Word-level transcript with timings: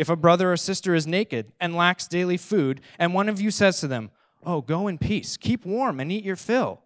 If 0.00 0.08
a 0.08 0.16
brother 0.16 0.50
or 0.50 0.56
sister 0.56 0.94
is 0.94 1.06
naked 1.06 1.52
and 1.60 1.76
lacks 1.76 2.08
daily 2.08 2.38
food, 2.38 2.80
and 2.98 3.12
one 3.12 3.28
of 3.28 3.38
you 3.38 3.50
says 3.50 3.80
to 3.80 3.86
them, 3.86 4.10
Oh, 4.42 4.62
go 4.62 4.88
in 4.88 4.96
peace, 4.96 5.36
keep 5.36 5.66
warm, 5.66 6.00
and 6.00 6.10
eat 6.10 6.24
your 6.24 6.36
fill, 6.36 6.80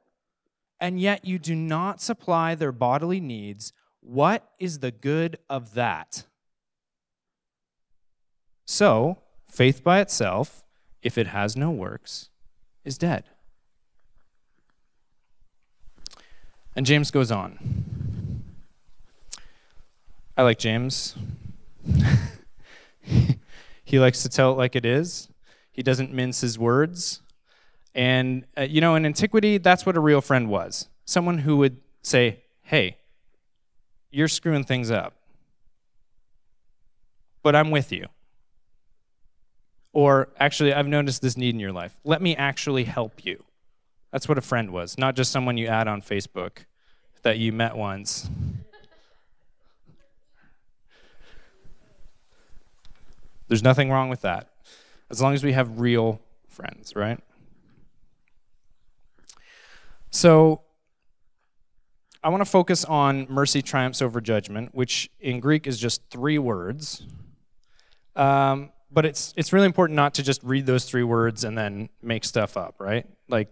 and 0.81 1.01
yet 1.01 1.25
you 1.25 1.39
do 1.39 1.55
not 1.55 2.03
supply 2.03 2.57
their 2.57 2.73
bodily 2.73 3.21
needs, 3.21 3.73
what 4.01 4.51
is 4.59 4.81
the 4.81 4.91
good 4.91 5.39
of 5.49 5.75
that? 5.75 6.25
So, 8.65 9.19
faith 9.49 9.85
by 9.85 10.01
itself, 10.01 10.65
if 11.01 11.17
it 11.17 11.29
has 11.29 11.57
no 11.57 11.71
works, 11.71 12.31
is 12.85 12.99
dead. 12.99 13.23
And 16.75 16.85
James 16.85 17.13
goes 17.13 17.31
on. 17.31 18.43
I 20.37 20.43
like 20.43 20.59
James. 20.59 21.15
he 23.85 23.99
likes 23.99 24.23
to 24.23 24.29
tell 24.29 24.53
it 24.53 24.57
like 24.57 24.75
it 24.75 24.87
is. 24.87 25.29
He 25.71 25.83
doesn't 25.83 26.13
mince 26.13 26.41
his 26.41 26.59
words. 26.59 27.21
And, 27.95 28.45
uh, 28.57 28.63
you 28.63 28.81
know, 28.81 28.95
in 28.97 29.07
antiquity, 29.07 29.59
that's 29.59 29.87
what 29.87 29.97
a 29.97 30.01
real 30.01 30.21
friend 30.21 30.49
was 30.49 30.89
someone 31.05 31.39
who 31.39 31.59
would 31.59 31.77
say, 32.03 32.41
hey, 32.63 32.97
you're 34.11 34.29
screwing 34.29 34.65
things 34.65 34.91
up, 34.91 35.15
but 37.43 37.55
I'm 37.55 37.71
with 37.71 37.93
you. 37.93 38.07
Or, 39.93 40.29
actually, 40.41 40.73
I've 40.73 40.89
noticed 40.89 41.23
this 41.23 41.37
need 41.37 41.55
in 41.55 41.61
your 41.61 41.73
life. 41.73 41.97
Let 42.05 42.21
me 42.21 42.35
actually 42.35 42.85
help 42.85 43.25
you. 43.25 43.45
That's 44.11 44.29
what 44.29 44.39
a 44.39 44.41
friend 44.41 44.71
was, 44.71 44.99
not 44.99 45.15
just 45.15 45.31
someone 45.31 45.57
you 45.57 45.67
add 45.67 45.87
on 45.87 46.03
Facebook 46.03 46.65
that 47.23 47.39
you 47.39 47.53
met 47.53 47.77
once. 47.77 48.29
There's 53.49 53.63
nothing 53.63 53.91
wrong 53.91 54.09
with 54.09 54.23
that, 54.23 54.51
as 55.11 55.21
long 55.21 55.35
as 55.35 55.45
we 55.45 55.53
have 55.53 55.81
real 55.81 56.21
friends, 56.49 56.95
right? 56.97 57.21
So, 60.11 60.63
I 62.23 62.31
want 62.31 62.41
to 62.41 62.51
focus 62.51 62.85
on 62.87 63.27
mercy 63.29 63.61
triumphs 63.61 64.01
over 64.01 64.21
judgment, 64.21 64.75
which 64.75 65.11
in 65.21 65.41
Greek 65.41 65.67
is 65.67 65.79
just 65.79 66.09
three 66.11 66.39
words. 66.39 67.03
Um, 68.17 68.71
but 68.91 69.05
it's 69.05 69.35
it's 69.37 69.53
really 69.53 69.67
important 69.67 69.97
not 69.97 70.15
to 70.15 70.23
just 70.23 70.43
read 70.43 70.65
those 70.67 70.85
three 70.85 71.03
words 71.03 71.45
and 71.45 71.59
then 71.59 71.91
make 72.01 72.25
stuff 72.25 72.57
up, 72.57 72.77
right? 72.79 73.07
Like 73.29 73.49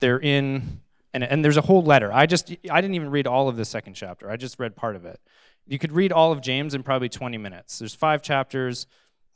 they're 0.00 0.20
in 0.20 0.82
and 1.12 1.24
and 1.24 1.44
there's 1.44 1.56
a 1.56 1.62
whole 1.62 1.82
letter. 1.82 2.12
I 2.12 2.26
just 2.26 2.54
I 2.70 2.80
didn't 2.80 2.94
even 2.94 3.10
read 3.10 3.26
all 3.26 3.48
of 3.48 3.56
the 3.56 3.64
second 3.64 3.94
chapter. 3.94 4.30
I 4.30 4.36
just 4.36 4.60
read 4.60 4.76
part 4.76 4.94
of 4.94 5.04
it. 5.04 5.18
You 5.66 5.78
could 5.78 5.92
read 5.92 6.12
all 6.12 6.30
of 6.30 6.42
James 6.42 6.74
in 6.74 6.82
probably 6.82 7.08
20 7.08 7.38
minutes. 7.38 7.78
There's 7.78 7.94
five 7.94 8.20
chapters, 8.20 8.86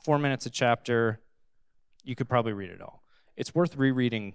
four 0.06 0.20
minutes 0.20 0.46
a 0.46 0.50
chapter. 0.50 1.18
You 2.04 2.14
could 2.14 2.28
probably 2.28 2.52
read 2.52 2.70
it 2.70 2.80
all. 2.80 3.02
It's 3.36 3.56
worth 3.56 3.74
rereading 3.76 4.34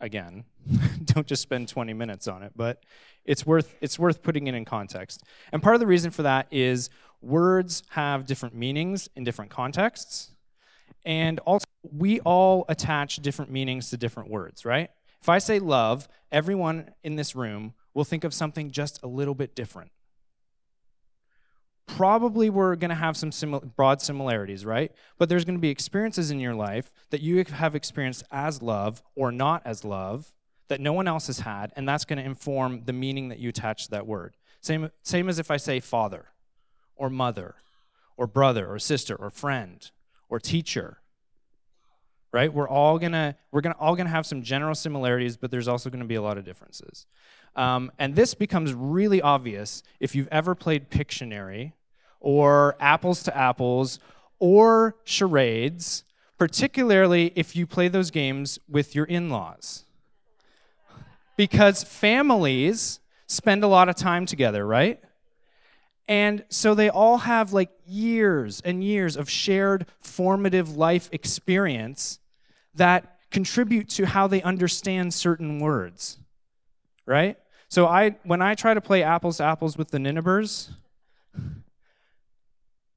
again. 0.00 0.44
Don't 1.04 1.26
just 1.26 1.42
spend 1.42 1.66
20 1.66 1.92
minutes 1.92 2.28
on 2.28 2.44
it, 2.44 2.52
but 2.54 2.84
it's 3.24 3.44
worth 3.44 3.74
it's 3.80 3.98
worth 3.98 4.22
putting 4.22 4.46
it 4.46 4.54
in 4.54 4.64
context. 4.64 5.24
And 5.50 5.60
part 5.60 5.74
of 5.74 5.80
the 5.80 5.88
reason 5.88 6.12
for 6.12 6.22
that 6.22 6.46
is 6.52 6.90
words 7.20 7.82
have 7.88 8.24
different 8.24 8.54
meanings 8.54 9.08
in 9.16 9.24
different 9.24 9.50
contexts. 9.50 10.30
And 11.04 11.40
also 11.40 11.66
we 11.82 12.20
all 12.20 12.64
attach 12.68 13.16
different 13.16 13.50
meanings 13.50 13.90
to 13.90 13.96
different 13.96 14.30
words, 14.30 14.64
right? 14.64 14.90
If 15.20 15.28
I 15.28 15.38
say 15.38 15.58
love, 15.58 16.06
everyone 16.30 16.90
in 17.02 17.16
this 17.16 17.34
room 17.34 17.74
will 17.94 18.04
think 18.04 18.22
of 18.22 18.32
something 18.32 18.70
just 18.70 19.02
a 19.02 19.08
little 19.08 19.34
bit 19.34 19.56
different. 19.56 19.90
Probably 21.86 22.50
we're 22.50 22.76
going 22.76 22.90
to 22.90 22.94
have 22.94 23.16
some 23.16 23.30
simil- 23.30 23.74
broad 23.76 24.00
similarities, 24.00 24.64
right? 24.64 24.90
But 25.18 25.28
there's 25.28 25.44
going 25.44 25.56
to 25.56 25.60
be 25.60 25.68
experiences 25.68 26.30
in 26.30 26.40
your 26.40 26.54
life 26.54 26.90
that 27.10 27.20
you 27.20 27.44
have 27.44 27.74
experienced 27.74 28.24
as 28.30 28.62
love 28.62 29.02
or 29.14 29.30
not 29.30 29.62
as 29.64 29.84
love 29.84 30.32
that 30.68 30.80
no 30.80 30.92
one 30.92 31.06
else 31.06 31.26
has 31.26 31.40
had, 31.40 31.72
and 31.76 31.88
that's 31.88 32.04
going 32.04 32.18
to 32.18 32.24
inform 32.24 32.84
the 32.84 32.92
meaning 32.92 33.28
that 33.28 33.38
you 33.38 33.50
attach 33.50 33.84
to 33.84 33.90
that 33.90 34.06
word. 34.06 34.36
Same, 34.60 34.90
same 35.02 35.28
as 35.28 35.38
if 35.38 35.50
I 35.50 35.58
say 35.58 35.78
father 35.78 36.28
or 36.96 37.10
mother 37.10 37.56
or 38.16 38.26
brother 38.26 38.66
or 38.66 38.78
sister 38.78 39.14
or 39.14 39.30
friend 39.30 39.90
or 40.28 40.40
teacher. 40.40 40.98
Right? 42.34 42.52
We're 42.52 42.68
all 42.68 42.98
gonna 42.98 43.36
we're 43.52 43.60
gonna 43.60 43.76
all 43.78 43.94
gonna 43.94 44.10
have 44.10 44.26
some 44.26 44.42
general 44.42 44.74
similarities, 44.74 45.36
but 45.36 45.52
there's 45.52 45.68
also 45.68 45.88
gonna 45.88 46.04
be 46.04 46.16
a 46.16 46.20
lot 46.20 46.36
of 46.36 46.44
differences. 46.44 47.06
Um, 47.54 47.92
and 47.96 48.16
this 48.16 48.34
becomes 48.34 48.74
really 48.74 49.22
obvious 49.22 49.84
if 50.00 50.16
you've 50.16 50.26
ever 50.32 50.56
played 50.56 50.90
Pictionary 50.90 51.74
or 52.18 52.74
Apples 52.80 53.22
to 53.22 53.36
Apples 53.36 54.00
or 54.40 54.96
charades, 55.04 56.02
particularly 56.36 57.32
if 57.36 57.54
you 57.54 57.68
play 57.68 57.86
those 57.86 58.10
games 58.10 58.58
with 58.68 58.96
your 58.96 59.04
in 59.04 59.30
laws. 59.30 59.84
Because 61.36 61.84
families 61.84 62.98
spend 63.28 63.62
a 63.62 63.68
lot 63.68 63.88
of 63.88 63.94
time 63.94 64.26
together, 64.26 64.66
right? 64.66 65.00
And 66.08 66.44
so 66.48 66.74
they 66.74 66.90
all 66.90 67.18
have 67.18 67.52
like 67.52 67.70
years 67.86 68.60
and 68.64 68.82
years 68.82 69.16
of 69.16 69.30
shared 69.30 69.86
formative 70.00 70.76
life 70.76 71.08
experience 71.12 72.18
that 72.74 73.18
contribute 73.30 73.88
to 73.90 74.06
how 74.06 74.26
they 74.26 74.42
understand 74.42 75.12
certain 75.12 75.58
words. 75.58 76.18
Right? 77.06 77.36
So 77.68 77.86
I 77.86 78.16
when 78.24 78.40
I 78.40 78.54
try 78.54 78.74
to 78.74 78.80
play 78.80 79.02
apples 79.02 79.38
to 79.38 79.44
apples 79.44 79.76
with 79.76 79.90
the 79.90 79.98
Ninevers, 79.98 80.70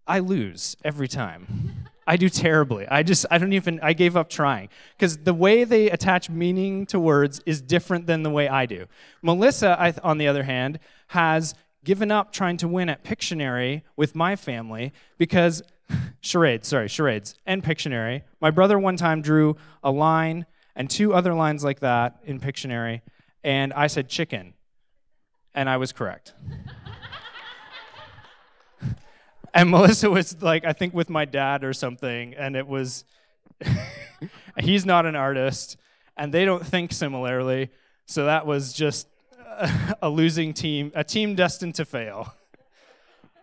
I 0.08 0.20
lose 0.20 0.78
every 0.84 1.08
time. 1.08 1.88
I 2.10 2.16
do 2.16 2.30
terribly. 2.30 2.88
I 2.88 3.04
just 3.04 3.26
I 3.30 3.38
don't 3.38 3.52
even 3.52 3.82
I 3.84 3.92
gave 3.92 4.16
up 4.16 4.30
trying 4.30 4.70
because 4.96 5.18
the 5.18 5.34
way 5.34 5.66
they 5.66 5.90
attach 5.90 6.30
meaning 6.30 6.86
to 6.88 7.00
words 7.00 7.42
is 7.46 7.62
different 7.62 8.08
than 8.08 8.24
the 8.24 8.30
way 8.30 8.48
I 8.48 8.66
do. 8.66 8.86
Melissa, 9.22 9.76
I, 9.78 9.94
on 10.04 10.18
the 10.18 10.28
other 10.28 10.44
hand, 10.44 10.80
has 11.08 11.54
given 11.84 12.10
up 12.10 12.32
trying 12.32 12.58
to 12.58 12.68
win 12.68 12.88
at 12.88 13.04
Pictionary 13.04 13.82
with 13.98 14.16
my 14.16 14.38
family 14.38 14.94
because 15.18 15.62
charades, 16.22 16.68
sorry, 16.68 16.88
charades 16.88 17.36
and 17.46 17.64
Pictionary. 17.64 18.24
My 18.42 18.52
brother 18.52 18.78
one 18.78 18.98
time 18.98 19.22
drew 19.22 19.56
a 19.84 19.92
line 19.92 20.46
and 20.76 20.90
two 20.90 21.14
other 21.14 21.34
lines 21.34 21.64
like 21.64 21.80
that 21.80 22.20
in 22.24 22.40
Pictionary, 22.40 23.02
and 23.44 23.74
I 23.74 23.88
said 23.88 24.10
chicken, 24.10 24.54
and 25.56 25.70
I 25.70 25.78
was 25.78 25.92
correct. 25.92 26.34
and 29.54 29.72
Melissa 29.72 30.10
was 30.10 30.42
like, 30.42 30.66
I 30.66 30.74
think 30.74 30.94
with 30.94 31.10
my 31.10 31.26
dad 31.26 31.64
or 31.64 31.74
something, 31.74 32.36
and 32.36 32.56
it 32.56 32.68
was, 32.68 33.06
he's 34.60 34.86
not 34.86 35.06
an 35.08 35.16
artist, 35.16 35.78
and 36.16 36.32
they 36.32 36.46
don't 36.46 36.66
think 36.66 36.92
similarly, 36.92 37.70
so 38.06 38.26
that 38.26 38.46
was 38.46 38.72
just 38.72 39.08
a 40.02 40.10
losing 40.10 40.54
team, 40.54 40.92
a 40.94 41.04
team 41.04 41.34
destined 41.36 41.76
to 41.76 41.86
fail. 41.86 42.34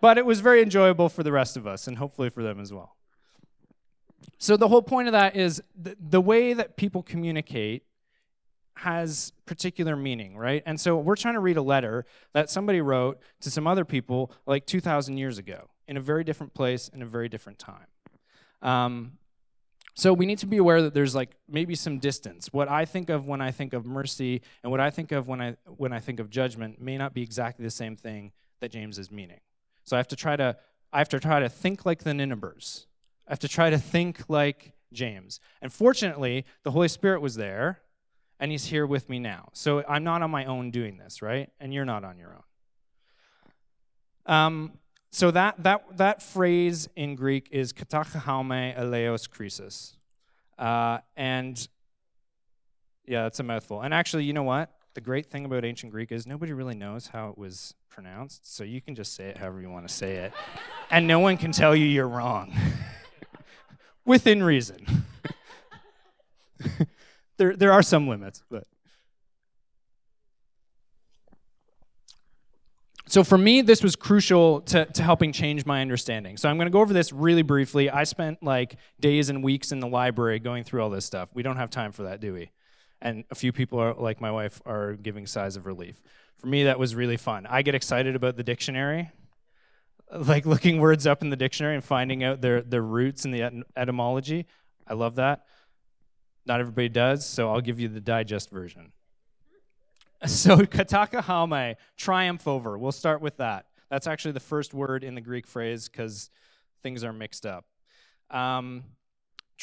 But 0.05 0.19
it 0.19 0.27
was 0.27 0.41
very 0.41 0.61
enjoyable 0.61 1.09
for 1.09 1.23
the 1.23 1.33
rest 1.33 1.57
of 1.57 1.67
us, 1.67 1.87
and 1.87 1.97
hopefully 1.97 2.29
for 2.29 2.43
them 2.43 2.61
as 2.61 2.71
well. 2.75 2.95
So, 4.37 4.59
the 4.59 4.69
whole 4.69 4.83
point 4.83 5.09
of 5.09 5.13
that 5.13 5.35
is 5.35 5.63
the, 5.75 5.97
the 5.99 6.21
way 6.21 6.53
that 6.53 6.77
people 6.77 7.03
communicate 7.03 7.85
has 8.75 9.33
particular 9.47 9.97
meaning, 9.97 10.37
right? 10.37 10.63
And 10.67 10.79
so, 10.79 10.99
we're 10.99 11.17
trying 11.17 11.37
to 11.37 11.41
read 11.41 11.57
a 11.57 11.63
letter 11.63 12.05
that 12.35 12.51
somebody 12.51 12.83
wrote 12.83 13.19
to 13.41 13.51
some 13.51 13.67
other 13.67 13.87
people 13.87 14.31
like 14.45 14.67
2,000 14.67 15.17
years 15.17 15.39
ago 15.39 15.71
in 15.89 15.97
a 15.97 16.03
very 16.03 16.23
different 16.23 16.53
place 16.53 16.89
in 16.89 17.01
a 17.01 17.07
very 17.07 17.31
different 17.31 17.59
time. 17.59 17.87
Um, 18.61 19.13
so 19.95 20.13
we 20.13 20.27
need 20.27 20.41
to 20.41 20.47
be 20.47 20.59
aware 20.59 20.83
that 20.83 20.93
there's 20.93 21.15
like 21.15 21.31
maybe 21.49 21.75
some 21.75 21.99
distance. 21.99 22.53
What 22.53 22.69
I 22.69 22.85
think 22.85 23.09
of 23.09 23.27
when 23.27 23.41
I 23.41 23.53
think 23.53 23.73
of 23.73 23.87
mercy 23.87 24.43
and 24.63 24.71
what 24.71 24.81
I 24.81 24.91
think 24.91 25.13
of 25.13 25.29
when 25.29 25.41
I 25.41 25.57
when 25.65 25.95
I 25.95 26.01
think 26.01 26.21
of 26.21 26.29
judgment 26.29 26.79
may 26.79 26.99
not 26.99 27.15
be 27.15 27.23
exactly 27.23 27.65
the 27.65 27.71
same 27.71 27.97
thing 27.97 28.33
that 28.61 28.71
James 28.71 28.99
is 28.99 29.11
meaning. 29.11 29.41
So 29.85 29.97
I 29.97 29.99
have 29.99 30.09
to 30.09 30.17
try 30.17 30.37
to 30.37 30.57
I 30.93 30.99
have 30.99 31.09
to 31.11 31.21
try 31.21 31.41
to 31.41 31.49
think 31.49 31.85
like 31.85 32.05
the 32.05 32.15
Ninevers. 32.15 32.87
I 33.27 33.33
have 33.33 33.41
to 33.41 33.49
try 33.49 33.71
to 33.71 33.79
think 33.79 34.25
like 34.29 34.73
James. 34.93 35.41
And 35.61 35.73
fortunately, 35.73 36.45
the 36.63 36.71
Holy 36.71 36.89
Spirit 36.89 37.21
was 37.21 37.35
there 37.35 37.81
and 38.39 38.53
he's 38.53 38.67
here 38.67 38.87
with 38.87 39.09
me 39.09 39.19
now. 39.19 39.49
So 39.53 39.85
I'm 39.89 40.05
not 40.05 40.23
on 40.23 40.31
my 40.31 40.45
own 40.45 40.71
doing 40.71 40.97
this, 40.97 41.21
right? 41.23 41.51
And 41.59 41.75
you're 41.75 41.85
not 41.85 42.05
on 42.05 42.19
your 42.19 42.37
own. 44.27 44.35
Um, 44.35 44.73
so 45.11 45.31
that, 45.31 45.63
that, 45.63 45.85
that 45.97 46.23
phrase 46.23 46.89
in 46.97 47.15
Greek 47.15 47.49
is 47.51 47.73
katachaume 47.73 48.77
eleos 48.77 49.29
krisis. 49.29 49.97
Uh, 50.59 50.99
and 51.17 51.69
yeah, 53.07 53.27
it's 53.27 53.41
a 53.41 53.43
mouthful. 53.43 53.81
And 53.81 53.93
actually, 53.93 54.25
you 54.25 54.33
know 54.33 54.43
what? 54.43 54.71
The 54.95 55.01
great 55.01 55.27
thing 55.27 55.45
about 55.45 55.65
ancient 55.65 55.91
Greek 55.91 56.13
is 56.13 56.25
nobody 56.25 56.53
really 56.53 56.77
knows 56.77 57.09
how 57.09 57.29
it 57.29 57.37
was 57.37 57.75
pronounced, 57.91 58.55
so 58.55 58.63
you 58.63 58.81
can 58.81 58.95
just 58.95 59.15
say 59.15 59.25
it 59.25 59.37
however 59.37 59.61
you 59.61 59.69
want 59.69 59.89
to 59.89 59.93
say 59.93 60.17
it. 60.17 60.33
and 60.91 61.09
no 61.09 61.19
one 61.19 61.37
can 61.37 61.51
tell 61.51 61.75
you 61.75 61.85
you're 61.85 62.07
wrong. 62.09 62.55
Within 64.05 64.41
reason. 64.41 64.87
there, 67.39 67.57
there 67.57 67.73
are 67.73 67.83
some 67.83 68.07
limits, 68.07 68.45
but. 68.49 68.69
So 73.07 73.25
for 73.25 73.37
me, 73.37 73.63
this 73.63 73.83
was 73.83 73.97
crucial 73.97 74.61
to, 74.63 74.87
to 74.87 75.03
helping 75.03 75.33
change 75.33 75.67
my 75.67 75.83
understanding. 75.83 76.37
So 76.37 76.49
I'm 76.49 76.57
going 76.57 76.67
to 76.67 76.73
go 76.73 76.81
over 76.81 76.93
this 76.93 77.13
really 77.13 77.43
briefly. 77.43 77.91
I 77.91 78.05
spent 78.05 78.43
like 78.43 78.77
days 79.01 79.29
and 79.29 79.43
weeks 79.43 79.73
in 79.73 79.81
the 79.81 79.89
library 79.89 80.39
going 80.39 80.65
through 80.65 80.83
all 80.83 80.91
this 80.91 81.05
stuff. 81.05 81.29
We 81.35 81.43
don't 81.43 81.57
have 81.57 81.71
time 81.71 81.93
for 81.93 82.05
that, 82.05 82.21
do 82.21 82.33
we? 82.33 82.51
And 83.05 83.25
a 83.31 83.37
few 83.37 83.53
people, 83.53 83.79
are, 83.79 83.95
like 83.95 84.21
my 84.21 84.33
wife, 84.33 84.61
are 84.67 84.95
giving 84.95 85.27
sighs 85.27 85.57
of 85.57 85.67
relief. 85.67 86.03
For 86.39 86.49
me, 86.49 86.65
that 86.65 86.79
was 86.79 86.97
really 86.97 87.17
fun. 87.17 87.47
I 87.49 87.63
get 87.63 87.77
excited 87.77 88.17
about 88.17 88.37
the 88.37 88.43
dictionary, 88.43 89.13
like 90.13 90.47
looking 90.47 90.81
words 90.81 91.07
up 91.07 91.23
in 91.23 91.31
the 91.31 91.37
dictionary 91.37 91.75
and 91.75 91.85
finding 91.85 92.25
out 92.25 92.41
their, 92.41 92.63
their 92.63 92.83
roots 92.83 93.25
and 93.25 93.33
the 93.33 93.65
etymology. 93.77 94.47
I 94.89 94.95
love 94.95 95.17
that. 95.17 95.45
Not 96.47 96.61
everybody 96.61 96.89
does, 96.89 97.25
so 97.25 97.53
I'll 97.53 97.61
give 97.61 97.79
you 97.79 97.89
the 97.89 98.01
digest 98.01 98.51
version. 98.51 98.91
So 100.27 100.57
katakahame, 100.57 101.75
triumph 101.99 102.49
over. 102.49 102.79
We'll 102.79 102.93
start 102.93 103.21
with 103.21 103.37
that. 103.37 103.67
That's 103.91 104.07
actually 104.07 104.33
the 104.33 104.41
first 104.41 104.73
word 104.73 105.05
in 105.05 105.15
the 105.15 105.21
Greek 105.21 105.47
phrase 105.47 105.87
because 105.87 106.31
things 106.83 107.05
are 107.05 107.13
mixed 107.13 107.45
up. 107.45 107.67
Um, 108.31 108.85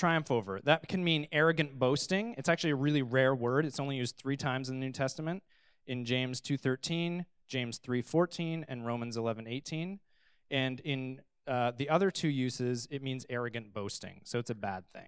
triumph 0.02 0.32
over. 0.32 0.60
That 0.64 0.88
can 0.88 1.04
mean 1.04 1.28
arrogant 1.32 1.78
boasting. 1.78 2.34
It's 2.36 2.50
actually 2.50 2.72
a 2.72 2.76
really 2.76 3.04
rare 3.04 3.36
word. 3.36 3.68
It's 3.68 3.80
only 3.80 3.98
used 3.98 4.18
three 4.18 4.36
times 4.36 4.68
in 4.68 4.80
the 4.80 4.86
New 4.88 4.92
Testament, 4.92 5.44
in 5.86 6.06
James 6.06 6.42
2.13, 6.42 7.24
James 7.48 7.80
3.14, 7.80 8.66
and 8.68 8.84
Romans 8.84 9.16
11.18. 9.16 10.00
And 10.50 10.80
in 10.80 11.22
uh, 11.48 11.74
the 11.78 11.88
other 11.88 12.10
two 12.10 12.30
uses, 12.30 12.88
it 12.90 13.04
means 13.04 13.28
arrogant 13.30 13.76
boasting. 13.76 14.22
So 14.24 14.40
it's 14.40 14.50
a 14.50 14.56
bad 14.56 14.88
thing. 14.88 15.08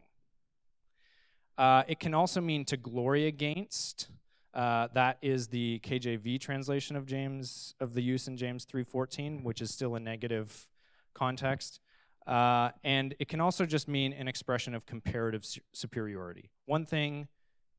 Uh, 1.57 1.81
it 1.87 1.99
can 1.99 2.13
also 2.13 2.39
mean 2.39 2.63
to 2.65 2.77
glory 2.77 3.25
against. 3.25 4.09
Uh, 4.53 4.89
that 4.93 5.17
is 5.23 5.47
the 5.47 5.79
KJV 5.79 6.39
translation 6.39 6.95
of 6.95 7.07
James 7.07 7.73
of 7.79 7.95
the 7.95 8.03
use 8.03 8.27
in 8.27 8.37
James 8.37 8.65
3:14, 8.65 9.41
which 9.41 9.59
is 9.59 9.71
still 9.71 9.95
a 9.95 9.99
negative 9.99 10.67
context. 11.15 11.79
Uh, 12.25 12.69
and 12.83 13.15
it 13.19 13.27
can 13.27 13.41
also 13.41 13.65
just 13.65 13.87
mean 13.87 14.13
an 14.13 14.27
expression 14.27 14.73
of 14.73 14.85
comparative 14.85 15.43
su- 15.45 15.61
superiority. 15.73 16.49
One 16.65 16.85
thing 16.85 17.27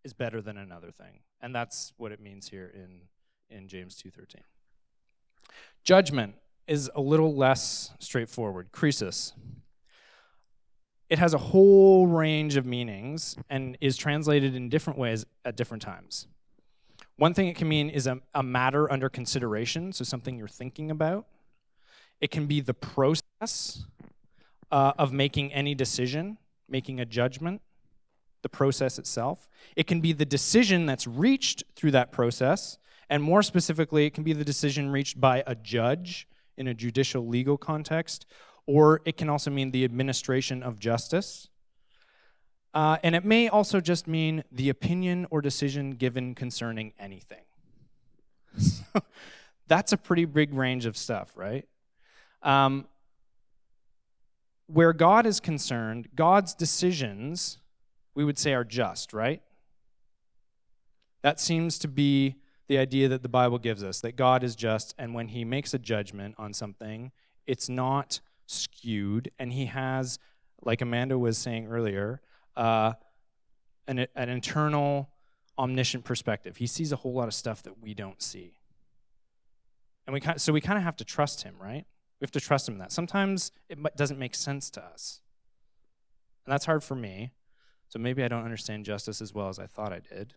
is 0.04 0.12
better 0.12 0.42
than 0.42 0.58
another 0.58 0.90
thing, 0.90 1.20
and 1.40 1.54
that's 1.54 1.92
what 1.96 2.12
it 2.12 2.20
means 2.20 2.48
here 2.48 2.70
in 2.74 3.00
in 3.48 3.68
James 3.68 3.96
2:13. 3.96 4.42
Judgment 5.82 6.34
is 6.66 6.90
a 6.94 7.00
little 7.00 7.34
less 7.34 7.92
straightforward. 7.98 8.72
Krisis. 8.72 9.32
It 11.10 11.18
has 11.18 11.34
a 11.34 11.38
whole 11.38 12.06
range 12.06 12.56
of 12.56 12.64
meanings 12.64 13.36
and 13.50 13.76
is 13.80 13.96
translated 13.96 14.54
in 14.54 14.68
different 14.68 14.98
ways 14.98 15.26
at 15.44 15.56
different 15.56 15.82
times. 15.82 16.26
One 17.16 17.34
thing 17.34 17.46
it 17.48 17.56
can 17.56 17.68
mean 17.68 17.90
is 17.90 18.06
a, 18.06 18.20
a 18.34 18.42
matter 18.42 18.90
under 18.90 19.08
consideration, 19.08 19.92
so 19.92 20.02
something 20.02 20.36
you're 20.36 20.48
thinking 20.48 20.90
about. 20.90 21.26
It 22.20 22.30
can 22.30 22.46
be 22.46 22.60
the 22.60 22.74
process 22.74 23.84
uh, 24.74 24.92
of 24.98 25.12
making 25.12 25.52
any 25.52 25.72
decision, 25.72 26.36
making 26.68 26.98
a 26.98 27.04
judgment, 27.04 27.62
the 28.42 28.48
process 28.48 28.98
itself. 28.98 29.48
It 29.76 29.86
can 29.86 30.00
be 30.00 30.12
the 30.12 30.24
decision 30.24 30.84
that's 30.84 31.06
reached 31.06 31.62
through 31.76 31.92
that 31.92 32.10
process, 32.10 32.76
and 33.08 33.22
more 33.22 33.44
specifically, 33.44 34.04
it 34.04 34.14
can 34.14 34.24
be 34.24 34.32
the 34.32 34.44
decision 34.44 34.90
reached 34.90 35.20
by 35.20 35.44
a 35.46 35.54
judge 35.54 36.26
in 36.56 36.66
a 36.66 36.74
judicial 36.74 37.24
legal 37.24 37.56
context, 37.56 38.26
or 38.66 39.00
it 39.04 39.16
can 39.16 39.28
also 39.28 39.48
mean 39.48 39.70
the 39.70 39.84
administration 39.84 40.60
of 40.60 40.80
justice. 40.80 41.48
Uh, 42.74 42.96
and 43.04 43.14
it 43.14 43.24
may 43.24 43.48
also 43.48 43.80
just 43.80 44.08
mean 44.08 44.42
the 44.50 44.70
opinion 44.70 45.24
or 45.30 45.40
decision 45.40 45.92
given 45.92 46.34
concerning 46.34 46.92
anything. 46.98 47.44
so 48.58 48.82
that's 49.68 49.92
a 49.92 49.96
pretty 49.96 50.24
big 50.24 50.52
range 50.52 50.84
of 50.84 50.96
stuff, 50.96 51.30
right? 51.36 51.68
Um, 52.42 52.88
where 54.66 54.92
God 54.92 55.26
is 55.26 55.40
concerned, 55.40 56.08
God's 56.14 56.54
decisions, 56.54 57.58
we 58.14 58.24
would 58.24 58.38
say, 58.38 58.54
are 58.54 58.64
just, 58.64 59.12
right? 59.12 59.42
That 61.22 61.40
seems 61.40 61.78
to 61.80 61.88
be 61.88 62.36
the 62.68 62.78
idea 62.78 63.08
that 63.08 63.22
the 63.22 63.28
Bible 63.28 63.58
gives 63.58 63.84
us 63.84 64.00
that 64.00 64.16
God 64.16 64.42
is 64.42 64.56
just, 64.56 64.94
and 64.98 65.14
when 65.14 65.28
He 65.28 65.44
makes 65.44 65.74
a 65.74 65.78
judgment 65.78 66.34
on 66.38 66.54
something, 66.54 67.12
it's 67.46 67.68
not 67.68 68.20
skewed, 68.46 69.30
and 69.38 69.52
He 69.52 69.66
has, 69.66 70.18
like 70.62 70.80
Amanda 70.80 71.18
was 71.18 71.36
saying 71.36 71.66
earlier, 71.66 72.20
uh, 72.56 72.94
an, 73.86 74.06
an 74.16 74.28
internal, 74.28 75.10
omniscient 75.58 76.04
perspective. 76.04 76.56
He 76.56 76.66
sees 76.66 76.92
a 76.92 76.96
whole 76.96 77.12
lot 77.12 77.28
of 77.28 77.34
stuff 77.34 77.62
that 77.64 77.82
we 77.82 77.94
don't 77.94 78.22
see. 78.22 78.54
And 80.06 80.14
we 80.14 80.20
so 80.36 80.52
we 80.52 80.60
kind 80.60 80.76
of 80.76 80.84
have 80.84 80.96
to 80.96 81.04
trust 81.04 81.42
him, 81.42 81.54
right? 81.58 81.86
We 82.24 82.26
have 82.26 82.30
to 82.30 82.40
trust 82.40 82.66
him 82.66 82.76
in 82.76 82.78
that. 82.78 82.90
Sometimes 82.90 83.52
it 83.68 83.78
doesn't 83.96 84.18
make 84.18 84.34
sense 84.34 84.70
to 84.70 84.82
us. 84.82 85.20
And 86.46 86.52
that's 86.54 86.64
hard 86.64 86.82
for 86.82 86.94
me. 86.94 87.32
So 87.90 87.98
maybe 87.98 88.24
I 88.24 88.28
don't 88.28 88.44
understand 88.44 88.86
justice 88.86 89.20
as 89.20 89.34
well 89.34 89.50
as 89.50 89.58
I 89.58 89.66
thought 89.66 89.92
I 89.92 89.98
did. 89.98 90.32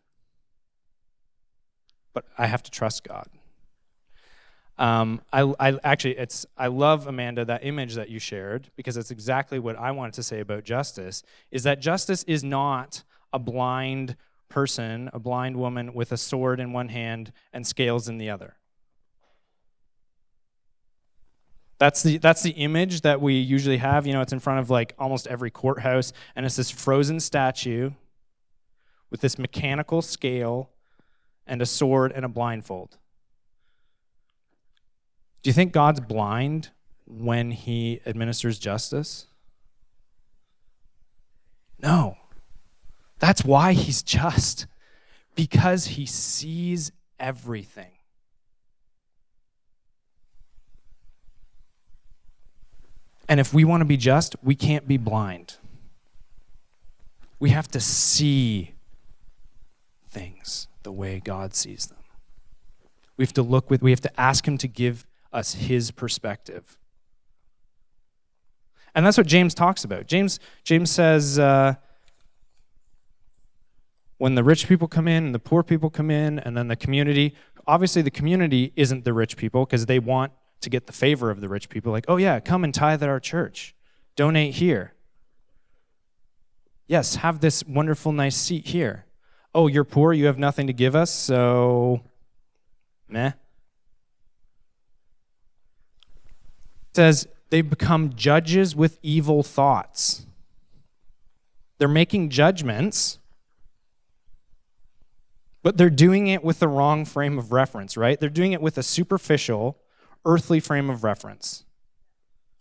But 2.12 2.25
I 2.38 2.48
have 2.48 2.62
to 2.63 2.72
trust 2.72 3.06
God. 3.06 3.30
Um, 4.78 5.22
I, 5.31 5.44
I 5.62 5.80
actually, 5.81 6.18
it's 6.18 6.45
I 6.57 6.68
love 6.68 7.07
Amanda 7.07 7.45
that 7.45 7.66
image 7.66 7.95
that 7.95 8.10
you 8.10 8.19
shared 8.19 8.69
because 8.75 8.98
it's 8.98 9.10
exactly 9.10 9.57
what 9.57 9.78
I 9.78 9.92
wanted 9.92 10.16
to 10.16 10.24
say 10.24 10.42
about 10.42 10.66
justice. 10.66 11.24
Is 11.51 11.63
that 11.63 11.80
justice 11.80 12.24
is 12.24 12.44
not 12.44 13.06
a 13.31 13.40
blind 13.40 14.18
person, 14.50 15.10
a 15.13 15.19
blind 15.19 15.56
woman 15.56 15.94
with 15.94 16.12
a 16.12 16.18
sword 16.18 16.60
in 16.60 16.74
one 16.74 16.90
hand 16.90 17.31
and 17.54 17.66
scales 17.66 18.10
in 18.10 18.18
the 18.18 18.30
other. 18.30 18.56
That's 21.80 22.02
the 22.02 22.18
that's 22.18 22.42
the 22.42 22.52
image 22.52 23.02
that 23.02 23.22
we 23.22 23.36
usually 23.36 23.78
have. 23.78 24.08
You 24.08 24.14
know, 24.14 24.22
it's 24.22 24.34
in 24.34 24.40
front 24.40 24.60
of 24.60 24.70
like 24.70 24.96
almost 24.98 25.28
every 25.28 25.52
courthouse, 25.52 26.12
and 26.36 26.46
it's 26.46 26.56
this 26.56 26.72
frozen 26.72 27.20
statue 27.20 27.92
with 29.10 29.22
this 29.22 29.38
mechanical 29.38 30.02
scale 30.02 30.72
and 31.46 31.62
a 31.62 31.66
sword 31.66 32.12
and 32.12 32.26
a 32.26 32.28
blindfold. 32.28 32.98
Do 35.44 35.50
you 35.50 35.54
think 35.54 35.72
God's 35.72 36.00
blind 36.00 36.72
when 37.06 37.52
he 37.52 38.02
administers 38.06 38.60
justice? 38.60 39.28
No. 41.82 42.18
That's 43.20 43.46
why 43.46 43.74
he's 43.74 44.04
just, 44.04 44.68
because 45.36 45.86
he 45.86 46.06
sees 46.06 46.92
everything. 47.20 47.97
And 53.30 53.40
if 53.40 53.54
we 53.54 53.64
want 53.64 53.82
to 53.82 53.86
be 53.86 53.98
just, 53.98 54.36
we 54.42 54.56
can't 54.56 54.88
be 54.88 54.98
blind. 54.98 55.58
We 57.40 57.50
have 57.52 57.68
to 57.69 57.80
see 57.80 58.74
things 60.10 60.68
the 60.84 60.92
way 60.92 61.22
God 61.24 61.54
sees 61.54 61.88
them. 61.88 61.98
We 63.18 63.26
have 63.26 63.34
to 63.34 63.44
look 63.44 63.69
with, 63.69 63.81
we 63.81 63.92
have 63.92 64.02
to 64.02 64.19
ask 64.19 64.48
Him 64.48 64.57
to 64.60 64.68
give 64.68 65.06
us 65.34 65.54
his 65.54 65.92
perspective. 65.92 66.78
And 68.96 69.06
that's 69.06 69.18
what 69.18 69.28
James 69.28 69.54
talks 69.54 69.84
about. 69.84 70.07
James, 70.07 70.40
James 70.64 70.90
says, 70.90 71.38
uh, 71.38 71.76
when 74.18 74.34
the 74.34 74.44
rich 74.44 74.68
people 74.68 74.88
come 74.88 75.07
in 75.07 75.26
and 75.26 75.36
the 75.36 75.40
poor 75.40 75.62
people 75.62 75.92
come 75.92 76.10
in, 76.10 76.40
and 76.40 76.57
then 76.57 76.68
the 76.68 76.76
community, 76.76 77.36
obviously 77.68 78.02
the 78.02 78.10
community 78.10 78.74
isn't 78.76 79.06
the 79.06 79.14
rich 79.14 79.38
people 79.38 79.66
because 79.66 79.86
they 79.86 80.00
want 80.00 80.31
to 80.61 80.69
get 80.69 80.87
the 80.87 80.94
favor 80.94 81.30
of 81.30 81.42
the 81.42 81.49
rich 81.49 81.69
people. 81.69 81.92
Like, 81.92 82.06
oh, 82.07 82.18
yeah, 82.18 82.40
come 82.40 82.64
and 82.64 82.73
tithe 82.73 83.04
at 83.04 83.09
our 83.09 83.19
church, 83.19 83.76
donate 84.16 84.56
here. 84.56 84.94
Yes, 86.87 87.16
have 87.16 87.42
this 87.42 87.64
wonderful, 87.66 88.11
nice 88.11 88.35
seat 88.35 88.68
here. 88.68 89.06
Oh, 89.54 89.68
you're 89.68 89.83
poor, 89.83 90.14
you 90.14 90.26
have 90.28 90.37
nothing 90.37 90.68
to 90.68 90.73
give 90.73 90.95
us, 90.95 91.11
so 91.11 92.02
meh. 93.09 93.31
says 96.97 97.28
they 97.52 97.61
become 97.61 98.16
judges 98.16 98.76
with 98.76 98.97
evil 99.04 99.44
thoughts. 99.44 100.26
They're 101.78 101.87
making 101.87 102.31
judgments, 102.31 103.19
but 105.61 105.78
they're 105.78 105.92
doing 105.92 106.26
it 106.26 106.44
with 106.44 106.57
the 106.57 106.68
wrong 106.68 107.06
frame 107.06 107.37
of 107.37 107.52
reference, 107.52 107.97
right? 107.97 108.19
They're 108.19 108.30
doing 108.30 108.52
it 108.52 108.64
with 108.64 108.80
a 108.80 108.83
superficial, 108.83 109.78
earthly 110.28 110.60
frame 110.60 110.92
of 110.92 111.04
reference, 111.04 111.66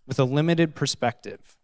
with 0.07 0.19
a 0.19 0.25
limited 0.25 0.75
perspective 0.75 1.59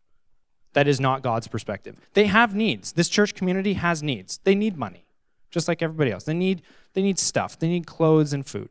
that 0.75 0.89
is 0.89 1.01
not 1.01 1.23
God's 1.23 1.49
perspective. 1.49 1.97
They 2.15 2.27
have 2.27 2.55
needs. 2.55 2.93
This 2.93 3.09
church 3.09 3.35
community 3.35 3.75
has 3.75 4.03
needs. 4.03 4.41
They 4.45 4.55
need 4.55 4.77
money, 4.77 5.07
just 5.51 5.69
like 5.69 5.81
everybody 5.81 6.11
else. 6.11 6.25
They 6.25 6.35
need, 6.35 6.63
they 6.95 7.03
need 7.03 7.19
stuff, 7.19 7.59
they 7.59 7.69
need 7.69 7.87
clothes 7.87 8.33
and 8.33 8.45
food. 8.45 8.71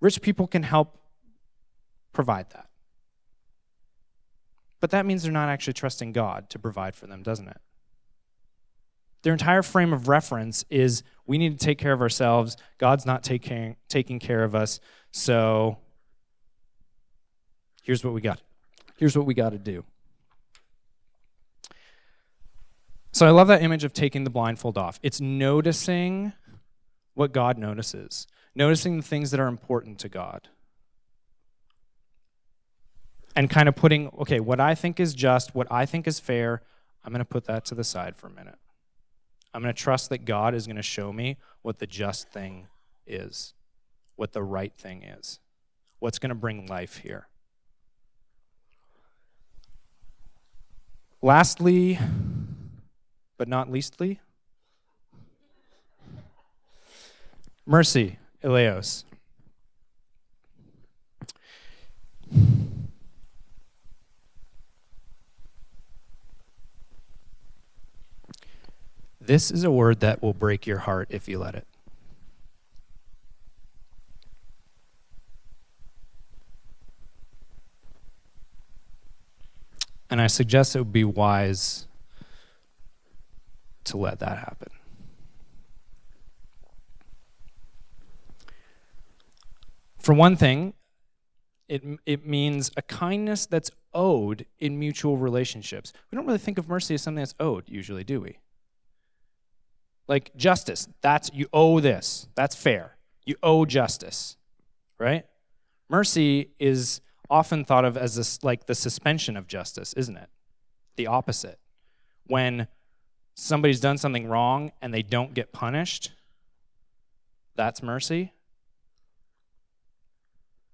Rich 0.00 0.20
people 0.20 0.46
can 0.46 0.64
help 0.64 0.98
provide 2.12 2.50
that. 2.50 2.68
But 4.80 4.90
that 4.90 5.06
means 5.06 5.22
they're 5.22 5.32
not 5.32 5.48
actually 5.48 5.72
trusting 5.72 6.12
God 6.12 6.50
to 6.50 6.58
provide 6.58 6.94
for 6.94 7.06
them, 7.06 7.22
doesn't 7.22 7.48
it? 7.48 7.56
Their 9.22 9.32
entire 9.32 9.62
frame 9.62 9.94
of 9.94 10.08
reference 10.08 10.66
is 10.68 11.02
we 11.26 11.38
need 11.38 11.58
to 11.58 11.64
take 11.64 11.78
care 11.78 11.94
of 11.94 12.02
ourselves. 12.02 12.58
God's 12.76 13.06
not 13.06 13.22
taking, 13.22 13.76
taking 13.88 14.18
care 14.18 14.44
of 14.44 14.54
us, 14.54 14.80
So 15.16 15.78
here's 17.84 18.04
what 18.04 18.14
we 18.14 18.20
got. 18.20 18.40
Here's 18.96 19.16
what 19.16 19.26
we 19.26 19.32
got 19.32 19.50
to 19.50 19.58
do. 19.58 19.84
So 23.12 23.24
I 23.24 23.30
love 23.30 23.46
that 23.46 23.62
image 23.62 23.84
of 23.84 23.92
taking 23.92 24.24
the 24.24 24.30
blindfold 24.30 24.76
off. 24.76 24.98
It's 25.04 25.20
noticing 25.20 26.32
what 27.14 27.32
God 27.32 27.58
notices, 27.58 28.26
noticing 28.56 28.96
the 28.96 29.04
things 29.04 29.30
that 29.30 29.38
are 29.38 29.46
important 29.46 30.00
to 30.00 30.08
God. 30.08 30.48
And 33.36 33.48
kind 33.48 33.68
of 33.68 33.76
putting, 33.76 34.08
okay, 34.18 34.40
what 34.40 34.58
I 34.58 34.74
think 34.74 34.98
is 34.98 35.14
just, 35.14 35.54
what 35.54 35.68
I 35.70 35.86
think 35.86 36.08
is 36.08 36.18
fair, 36.18 36.62
I'm 37.04 37.12
going 37.12 37.20
to 37.20 37.24
put 37.24 37.44
that 37.44 37.64
to 37.66 37.76
the 37.76 37.84
side 37.84 38.16
for 38.16 38.26
a 38.26 38.30
minute. 38.30 38.58
I'm 39.54 39.62
going 39.62 39.72
to 39.72 39.80
trust 39.80 40.10
that 40.10 40.24
God 40.24 40.56
is 40.56 40.66
going 40.66 40.74
to 40.74 40.82
show 40.82 41.12
me 41.12 41.36
what 41.62 41.78
the 41.78 41.86
just 41.86 42.30
thing 42.30 42.66
is, 43.06 43.54
what 44.16 44.32
the 44.32 44.42
right 44.42 44.72
thing 44.76 45.02
is, 45.02 45.40
what's 45.98 46.18
going 46.18 46.30
to 46.30 46.34
bring 46.34 46.66
life 46.66 46.98
here. 46.98 47.26
Lastly, 51.22 51.98
but 53.38 53.48
not 53.48 53.70
leastly, 53.70 54.20
mercy, 57.66 58.18
eleos. 58.42 59.04
This 69.26 69.50
is 69.50 69.64
a 69.64 69.70
word 69.70 70.00
that 70.00 70.22
will 70.22 70.34
break 70.34 70.66
your 70.66 70.80
heart 70.80 71.08
if 71.08 71.28
you 71.28 71.38
let 71.38 71.54
it. 71.54 71.66
And 80.10 80.20
I 80.20 80.26
suggest 80.26 80.76
it 80.76 80.80
would 80.80 80.92
be 80.92 81.04
wise 81.04 81.86
to 83.84 83.96
let 83.96 84.20
that 84.20 84.38
happen. 84.38 84.68
For 89.98 90.12
one 90.12 90.36
thing, 90.36 90.74
it, 91.68 91.82
it 92.04 92.26
means 92.26 92.70
a 92.76 92.82
kindness 92.82 93.46
that's 93.46 93.70
owed 93.94 94.44
in 94.58 94.78
mutual 94.78 95.16
relationships. 95.16 95.92
We 96.10 96.16
don't 96.16 96.26
really 96.26 96.38
think 96.38 96.58
of 96.58 96.68
mercy 96.68 96.94
as 96.94 97.02
something 97.02 97.22
that's 97.22 97.34
owed, 97.40 97.64
usually, 97.68 98.04
do 98.04 98.20
we? 98.20 98.38
Like 100.06 100.36
justice, 100.36 100.88
that's 101.00 101.30
you 101.32 101.48
owe 101.52 101.80
this. 101.80 102.28
That's 102.34 102.54
fair. 102.54 102.96
You 103.24 103.36
owe 103.42 103.64
justice, 103.64 104.36
right? 104.98 105.24
Mercy 105.88 106.50
is 106.58 107.00
often 107.34 107.64
thought 107.64 107.84
of 107.84 107.96
as 107.96 108.14
this, 108.14 108.44
like 108.44 108.66
the 108.66 108.76
suspension 108.76 109.36
of 109.36 109.48
justice, 109.48 109.92
isn't 109.94 110.16
it? 110.16 110.28
The 110.94 111.08
opposite. 111.08 111.58
When 112.28 112.68
somebody's 113.34 113.80
done 113.80 113.98
something 113.98 114.28
wrong 114.28 114.70
and 114.80 114.94
they 114.94 115.02
don't 115.02 115.34
get 115.34 115.52
punished, 115.52 116.12
that's 117.56 117.82
mercy. 117.82 118.32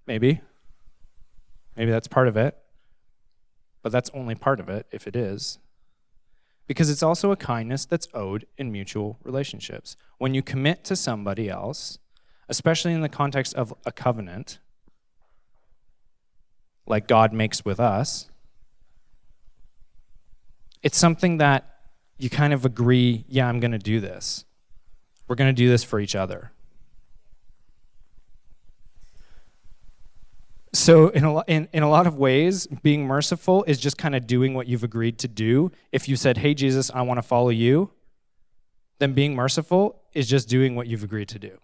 Maybe. 0.05 0.41
Maybe 1.75 1.89
that's 1.89 2.07
part 2.07 2.27
of 2.27 2.37
it. 2.37 2.55
But 3.81 3.91
that's 3.91 4.11
only 4.13 4.35
part 4.35 4.59
of 4.59 4.69
it, 4.69 4.85
if 4.91 5.07
it 5.07 5.15
is. 5.15 5.57
Because 6.67 6.91
it's 6.91 7.01
also 7.01 7.31
a 7.31 7.35
kindness 7.35 7.85
that's 7.85 8.07
owed 8.13 8.45
in 8.59 8.71
mutual 8.71 9.17
relationships. 9.23 9.97
When 10.19 10.35
you 10.35 10.43
commit 10.43 10.83
to 10.83 10.95
somebody 10.95 11.49
else, 11.49 11.97
especially 12.47 12.93
in 12.93 13.01
the 13.01 13.09
context 13.09 13.55
of 13.55 13.73
a 13.83 13.91
covenant, 13.91 14.59
like 16.91 17.07
God 17.07 17.33
makes 17.33 17.65
with 17.65 17.79
us, 17.79 18.29
it's 20.83 20.97
something 20.97 21.37
that 21.37 21.79
you 22.17 22.29
kind 22.29 22.53
of 22.53 22.65
agree, 22.65 23.25
yeah, 23.27 23.47
I'm 23.47 23.59
going 23.59 23.71
to 23.71 23.79
do 23.79 23.99
this. 23.99 24.45
We're 25.27 25.35
going 25.35 25.49
to 25.49 25.59
do 25.59 25.69
this 25.69 25.83
for 25.83 25.99
each 25.99 26.15
other. 26.15 26.51
So, 30.73 31.09
in 31.09 31.25
a, 31.25 31.43
in, 31.47 31.67
in 31.73 31.83
a 31.83 31.89
lot 31.89 32.07
of 32.07 32.15
ways, 32.15 32.67
being 32.67 33.05
merciful 33.05 33.63
is 33.65 33.79
just 33.79 33.97
kind 33.97 34.15
of 34.15 34.25
doing 34.25 34.53
what 34.53 34.67
you've 34.67 34.83
agreed 34.83 35.17
to 35.19 35.27
do. 35.27 35.71
If 35.91 36.07
you 36.07 36.15
said, 36.15 36.37
Hey, 36.37 36.53
Jesus, 36.53 36.91
I 36.93 37.01
want 37.01 37.17
to 37.17 37.23
follow 37.23 37.49
you, 37.49 37.91
then 38.99 39.13
being 39.13 39.35
merciful 39.35 40.01
is 40.13 40.27
just 40.27 40.47
doing 40.47 40.75
what 40.75 40.87
you've 40.87 41.03
agreed 41.03 41.27
to 41.29 41.39
do. 41.39 41.57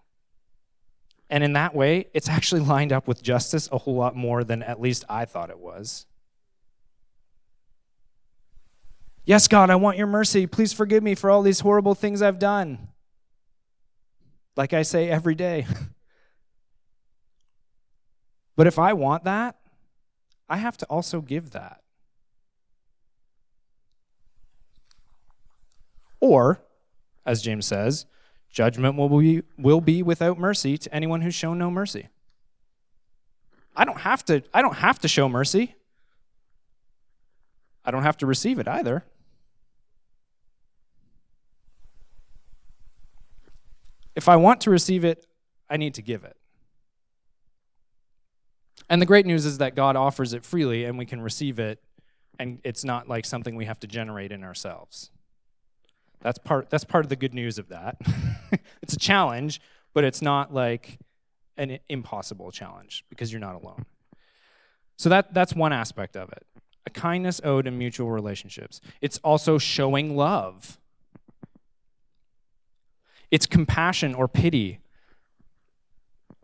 And 1.30 1.44
in 1.44 1.52
that 1.54 1.74
way, 1.74 2.08
it's 2.14 2.28
actually 2.28 2.60
lined 2.74 2.92
up 2.92 3.06
with 3.06 3.22
justice 3.22 3.68
a 3.70 3.78
whole 3.78 3.94
lot 3.94 4.16
more 4.16 4.44
than 4.44 4.62
at 4.62 4.80
least 4.80 5.04
I 5.08 5.24
thought 5.24 5.50
it 5.50 5.58
was. 5.58 6.06
Yes, 9.24 9.46
God, 9.46 9.68
I 9.68 9.76
want 9.76 9.98
your 9.98 10.06
mercy. 10.06 10.46
Please 10.46 10.72
forgive 10.72 11.02
me 11.02 11.14
for 11.14 11.28
all 11.28 11.42
these 11.42 11.60
horrible 11.60 11.94
things 11.94 12.22
I've 12.22 12.38
done. 12.38 12.88
Like 14.56 14.72
I 14.72 14.80
say 14.82 15.10
every 15.10 15.34
day. 15.34 15.66
but 18.56 18.66
if 18.66 18.78
I 18.78 18.94
want 18.94 19.24
that, 19.24 19.58
I 20.48 20.56
have 20.56 20.78
to 20.78 20.86
also 20.86 21.20
give 21.20 21.50
that. 21.50 21.82
Or, 26.20 26.60
as 27.26 27.42
James 27.42 27.66
says, 27.66 28.06
judgment 28.50 28.96
will 28.96 29.08
be, 29.08 29.42
will 29.56 29.80
be 29.80 30.02
without 30.02 30.38
mercy 30.38 30.78
to 30.78 30.94
anyone 30.94 31.20
who's 31.20 31.34
shown 31.34 31.58
no 31.58 31.70
mercy. 31.70 32.08
I 33.78 33.84
don't 33.84 34.00
have 34.00 34.24
to 34.24 34.42
I 34.52 34.60
don't 34.60 34.76
have 34.76 34.98
to 35.00 35.08
show 35.08 35.28
mercy. 35.28 35.76
I 37.84 37.92
don't 37.92 38.02
have 38.02 38.16
to 38.18 38.26
receive 38.26 38.58
it 38.58 38.66
either. 38.66 39.04
If 44.16 44.28
I 44.28 44.34
want 44.34 44.60
to 44.62 44.70
receive 44.70 45.04
it, 45.04 45.24
I 45.70 45.76
need 45.76 45.94
to 45.94 46.02
give 46.02 46.24
it. 46.24 46.36
And 48.90 49.00
the 49.00 49.06
great 49.06 49.26
news 49.26 49.46
is 49.46 49.58
that 49.58 49.76
God 49.76 49.94
offers 49.94 50.32
it 50.32 50.44
freely 50.44 50.84
and 50.84 50.98
we 50.98 51.06
can 51.06 51.20
receive 51.20 51.60
it, 51.60 51.80
and 52.38 52.58
it's 52.64 52.84
not 52.84 53.08
like 53.08 53.24
something 53.24 53.54
we 53.54 53.66
have 53.66 53.78
to 53.80 53.86
generate 53.86 54.32
in 54.32 54.42
ourselves. 54.42 55.10
That's 56.20 56.38
part, 56.38 56.70
that's 56.70 56.84
part 56.84 57.04
of 57.04 57.08
the 57.08 57.16
good 57.16 57.34
news 57.34 57.58
of 57.58 57.68
that. 57.68 57.96
it's 58.82 58.94
a 58.94 58.98
challenge, 58.98 59.60
but 59.94 60.04
it's 60.04 60.22
not 60.22 60.52
like 60.52 60.98
an 61.56 61.78
impossible 61.88 62.50
challenge 62.50 63.04
because 63.08 63.32
you're 63.32 63.40
not 63.40 63.54
alone. 63.54 63.84
So 64.96 65.08
that, 65.08 65.32
that's 65.32 65.54
one 65.54 65.72
aspect 65.72 66.16
of 66.16 66.30
it 66.30 66.44
a 66.88 66.90
kindness 66.90 67.38
owed 67.44 67.66
in 67.66 67.76
mutual 67.76 68.10
relationships. 68.10 68.80
It's 69.02 69.18
also 69.18 69.58
showing 69.58 70.16
love. 70.16 70.78
It's 73.30 73.44
compassion 73.44 74.14
or 74.14 74.26
pity. 74.26 74.80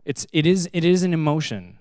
It's, 0.05 0.27
it, 0.31 0.45
is, 0.45 0.69
it 0.71 0.85
is 0.85 1.01
an 1.01 1.13
emotion. 1.13 1.79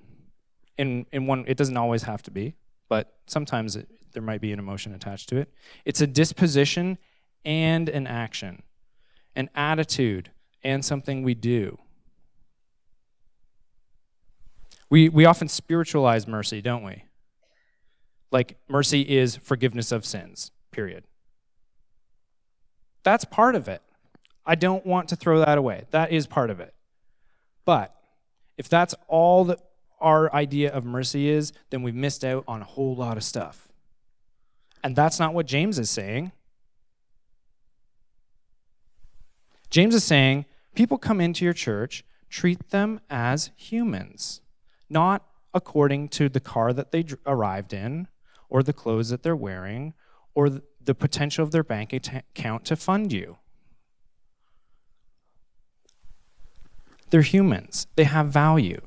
In, 0.78 1.04
in 1.12 1.26
one, 1.26 1.44
it 1.46 1.58
doesn't 1.58 1.76
always 1.76 2.04
have 2.04 2.22
to 2.22 2.30
be, 2.30 2.54
but 2.88 3.12
sometimes 3.26 3.76
it, 3.76 3.86
there 4.14 4.22
might 4.22 4.40
be 4.40 4.50
an 4.50 4.58
emotion 4.58 4.94
attached 4.94 5.28
to 5.28 5.36
it. 5.36 5.52
It's 5.84 6.00
a 6.00 6.06
disposition 6.06 6.96
and 7.44 7.88
an 7.88 8.06
action, 8.06 8.62
an 9.36 9.50
attitude 9.54 10.30
and 10.62 10.84
something 10.84 11.22
we 11.22 11.34
do. 11.34 11.78
We, 14.90 15.08
we 15.08 15.24
often 15.24 15.48
spiritualize 15.48 16.26
mercy, 16.26 16.60
don't 16.60 16.84
we? 16.84 17.04
Like, 18.30 18.56
mercy 18.68 19.02
is 19.02 19.36
forgiveness 19.36 19.92
of 19.92 20.04
sins, 20.04 20.50
period. 20.70 21.04
That's 23.02 23.24
part 23.24 23.54
of 23.54 23.68
it. 23.68 23.82
I 24.46 24.54
don't 24.54 24.84
want 24.84 25.08
to 25.08 25.16
throw 25.16 25.40
that 25.40 25.58
away. 25.58 25.84
That 25.90 26.12
is 26.12 26.26
part 26.26 26.50
of 26.50 26.60
it. 26.60 26.74
But 27.64 27.94
if 28.56 28.68
that's 28.68 28.94
all 29.08 29.44
that 29.44 29.60
our 30.00 30.32
idea 30.34 30.70
of 30.70 30.84
mercy 30.84 31.28
is, 31.28 31.52
then 31.70 31.82
we've 31.82 31.94
missed 31.94 32.24
out 32.24 32.44
on 32.46 32.60
a 32.60 32.64
whole 32.64 32.94
lot 32.94 33.16
of 33.16 33.24
stuff. 33.24 33.68
And 34.82 34.94
that's 34.94 35.18
not 35.18 35.32
what 35.32 35.46
James 35.46 35.78
is 35.78 35.90
saying. 35.90 36.32
James 39.74 39.96
is 39.96 40.04
saying 40.04 40.44
people 40.76 40.96
come 40.96 41.20
into 41.20 41.44
your 41.44 41.52
church, 41.52 42.04
treat 42.30 42.70
them 42.70 43.00
as 43.10 43.50
humans, 43.56 44.40
not 44.88 45.26
according 45.52 46.08
to 46.08 46.28
the 46.28 46.38
car 46.38 46.72
that 46.72 46.92
they 46.92 47.04
arrived 47.26 47.72
in, 47.72 48.06
or 48.48 48.62
the 48.62 48.72
clothes 48.72 49.08
that 49.08 49.24
they're 49.24 49.34
wearing, 49.34 49.92
or 50.32 50.48
the 50.48 50.94
potential 50.94 51.42
of 51.42 51.50
their 51.50 51.64
bank 51.64 51.92
account 51.92 52.64
to 52.64 52.76
fund 52.76 53.12
you. 53.12 53.38
They're 57.10 57.22
humans, 57.22 57.88
they 57.96 58.04
have 58.04 58.28
value, 58.28 58.80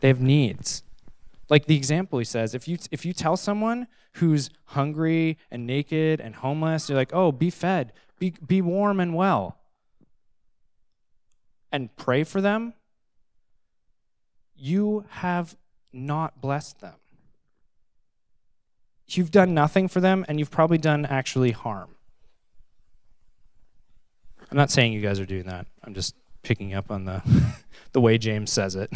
they 0.00 0.08
have 0.08 0.22
needs. 0.22 0.82
Like 1.50 1.66
the 1.66 1.76
example 1.76 2.18
he 2.18 2.24
says, 2.24 2.54
if 2.54 2.66
you, 2.66 2.78
if 2.90 3.04
you 3.04 3.12
tell 3.12 3.36
someone 3.36 3.88
who's 4.14 4.48
hungry 4.68 5.36
and 5.50 5.66
naked 5.66 6.18
and 6.18 6.36
homeless, 6.36 6.88
you're 6.88 6.96
like, 6.96 7.12
oh, 7.12 7.30
be 7.30 7.50
fed, 7.50 7.92
be, 8.18 8.34
be 8.46 8.62
warm 8.62 9.00
and 9.00 9.14
well, 9.14 9.58
and 11.72 11.94
pray 11.96 12.24
for 12.24 12.40
them, 12.40 12.74
you 14.56 15.04
have 15.10 15.56
not 15.92 16.40
blessed 16.40 16.80
them. 16.80 16.94
You've 19.08 19.30
done 19.30 19.54
nothing 19.54 19.88
for 19.88 20.00
them, 20.00 20.24
and 20.28 20.38
you've 20.38 20.50
probably 20.50 20.78
done 20.78 21.04
actually 21.04 21.50
harm. 21.50 21.90
I'm 24.50 24.56
not 24.56 24.70
saying 24.70 24.92
you 24.92 25.00
guys 25.00 25.20
are 25.20 25.26
doing 25.26 25.44
that. 25.44 25.66
I'm 25.82 25.94
just 25.94 26.14
picking 26.42 26.74
up 26.74 26.90
on 26.90 27.04
the, 27.04 27.22
the 27.92 28.00
way 28.00 28.18
James 28.18 28.52
says 28.52 28.76
it. 28.76 28.90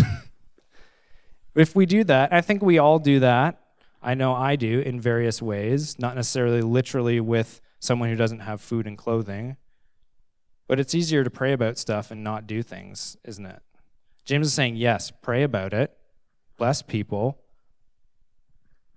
if 1.55 1.75
we 1.75 1.85
do 1.85 2.05
that, 2.05 2.33
I 2.33 2.41
think 2.41 2.63
we 2.63 2.79
all 2.79 2.99
do 2.99 3.21
that. 3.21 3.61
I 4.01 4.15
know 4.15 4.35
I 4.35 4.57
do 4.57 4.81
in 4.81 5.01
various 5.01 5.43
ways, 5.43 5.99
not 5.99 6.15
necessarily 6.15 6.63
literally 6.63 7.21
with 7.21 7.61
someone 7.79 8.09
who 8.09 8.17
doesn't 8.17 8.41
have 8.41 8.61
food 8.61 8.87
and 8.87 8.99
clothing. 8.99 9.57
But 10.67 10.79
it's 10.79 10.95
easier 10.95 11.25
to 11.25 11.31
pray 11.31 11.53
about 11.53 11.79
stuff 11.79 12.11
and 12.11 12.23
not 12.23 12.47
do 12.47 12.63
things, 12.63 13.17
isn't 13.25 13.47
it? 13.47 13.63
James 14.25 14.49
is 14.49 14.53
saying, 14.53 14.77
yes, 14.77 15.11
pray 15.11 15.43
about 15.43 15.73
it, 15.73 15.97
bless 16.59 16.83
people, 16.83 17.39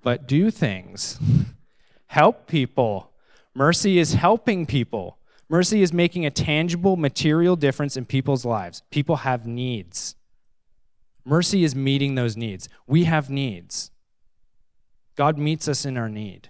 but 0.01 0.27
do 0.27 0.51
things. 0.51 1.17
Help 2.07 2.47
people. 2.47 3.11
Mercy 3.53 3.97
is 3.97 4.15
helping 4.15 4.65
people. 4.65 5.17
Mercy 5.47 5.81
is 5.81 5.93
making 5.93 6.25
a 6.25 6.31
tangible, 6.31 6.97
material 6.97 7.55
difference 7.55 7.95
in 7.95 8.05
people's 8.05 8.43
lives. 8.43 8.83
People 8.89 9.17
have 9.17 9.45
needs. 9.45 10.15
Mercy 11.23 11.63
is 11.63 11.75
meeting 11.75 12.15
those 12.15 12.35
needs. 12.35 12.67
We 12.87 13.03
have 13.05 13.29
needs. 13.29 13.91
God 15.15 15.37
meets 15.37 15.67
us 15.67 15.85
in 15.85 15.97
our 15.97 16.09
need. 16.09 16.49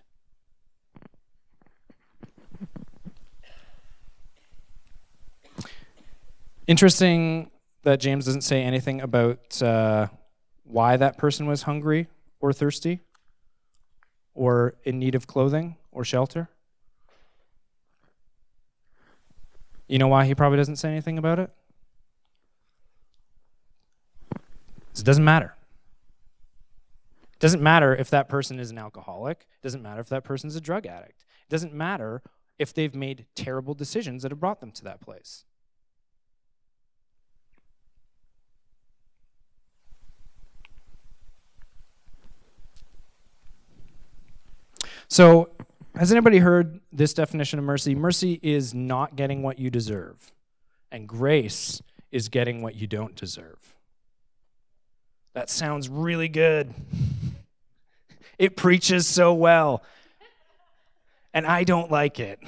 Interesting 6.71 7.51
that 7.83 7.99
James 7.99 8.23
doesn't 8.23 8.43
say 8.43 8.63
anything 8.63 9.01
about 9.01 9.61
uh, 9.61 10.07
why 10.63 10.95
that 10.95 11.17
person 11.17 11.45
was 11.45 11.63
hungry 11.63 12.07
or 12.39 12.53
thirsty 12.53 13.01
or 14.33 14.75
in 14.85 14.97
need 14.97 15.13
of 15.13 15.27
clothing 15.27 15.75
or 15.91 16.05
shelter. 16.05 16.47
You 19.89 19.99
know 19.99 20.07
why 20.07 20.23
he 20.23 20.33
probably 20.33 20.59
doesn't 20.59 20.77
say 20.77 20.89
anything 20.89 21.17
about 21.17 21.39
it? 21.39 21.51
It 24.31 25.03
doesn't 25.03 25.25
matter. 25.25 25.53
It 27.33 27.39
doesn't 27.39 27.61
matter 27.61 27.93
if 27.93 28.09
that 28.11 28.29
person 28.29 28.61
is 28.61 28.71
an 28.71 28.77
alcoholic. 28.77 29.41
It 29.41 29.61
doesn't 29.61 29.81
matter 29.81 29.99
if 29.99 30.07
that 30.07 30.23
person 30.23 30.47
is 30.47 30.55
a 30.55 30.61
drug 30.61 30.87
addict. 30.87 31.25
It 31.49 31.49
doesn't 31.49 31.73
matter 31.73 32.21
if 32.57 32.73
they've 32.73 32.95
made 32.95 33.25
terrible 33.35 33.73
decisions 33.73 34.23
that 34.23 34.31
have 34.31 34.39
brought 34.39 34.61
them 34.61 34.71
to 34.71 34.85
that 34.85 35.01
place. 35.01 35.43
So, 45.11 45.49
has 45.93 46.09
anybody 46.13 46.37
heard 46.37 46.79
this 46.93 47.13
definition 47.13 47.59
of 47.59 47.65
mercy? 47.65 47.95
Mercy 47.95 48.39
is 48.41 48.73
not 48.73 49.17
getting 49.17 49.43
what 49.43 49.59
you 49.59 49.69
deserve, 49.69 50.31
and 50.89 51.05
grace 51.05 51.81
is 52.13 52.29
getting 52.29 52.61
what 52.61 52.75
you 52.75 52.87
don't 52.87 53.13
deserve. 53.13 53.75
That 55.33 55.49
sounds 55.49 55.89
really 55.89 56.29
good. 56.29 56.73
It 58.39 58.55
preaches 58.55 59.05
so 59.05 59.33
well, 59.33 59.83
and 61.31 61.45
I 61.45 61.63
don't 61.63 61.91
like 61.91 62.19
it. 62.19 62.39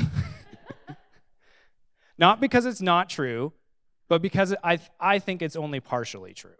not 2.17 2.41
because 2.41 2.65
it's 2.65 2.82
not 2.82 3.10
true, 3.10 3.53
but 4.08 4.24
because 4.24 4.55
I, 4.63 4.79
I 5.00 5.20
think 5.20 5.43
it's 5.43 5.55
only 5.55 5.82
partially 5.82 6.34
true. 6.34 6.51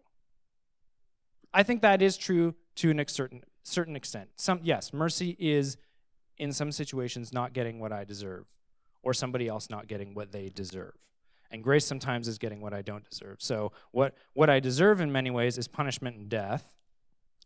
I 1.51 1.63
think 1.63 1.81
that 1.81 2.03
is 2.03 2.15
true 2.15 2.53
to 2.75 2.91
a 2.91 3.07
certain, 3.07 3.41
certain 3.63 3.95
extent. 3.95 4.29
Some, 4.36 4.60
yes, 4.62 4.93
mercy 4.93 5.36
is 5.39 5.77
in 6.43 6.51
some 6.51 6.73
situations 6.73 7.31
not 7.31 7.53
getting 7.53 7.79
what 7.79 7.93
I 7.93 8.03
deserve, 8.03 8.45
or 9.01 9.13
somebody 9.13 9.47
else 9.47 9.69
not 9.69 9.88
getting 9.88 10.13
what 10.13 10.33
they 10.33 10.50
deserve. 10.50 10.94
And 11.50 11.63
grace 11.63 11.85
sometimes 11.85 12.27
is 12.27 12.37
getting 12.37 12.59
what 12.59 12.74
I 12.74 12.81
don't 12.81 13.09
deserve. 13.09 13.37
So, 13.39 13.72
what, 13.91 14.15
what 14.33 14.50
I 14.50 14.59
deserve 14.59 15.00
in 15.00 15.09
many 15.09 15.31
ways 15.31 15.57
is 15.57 15.70
punishment 15.70 16.18
and 16.18 16.27
death, 16.27 16.75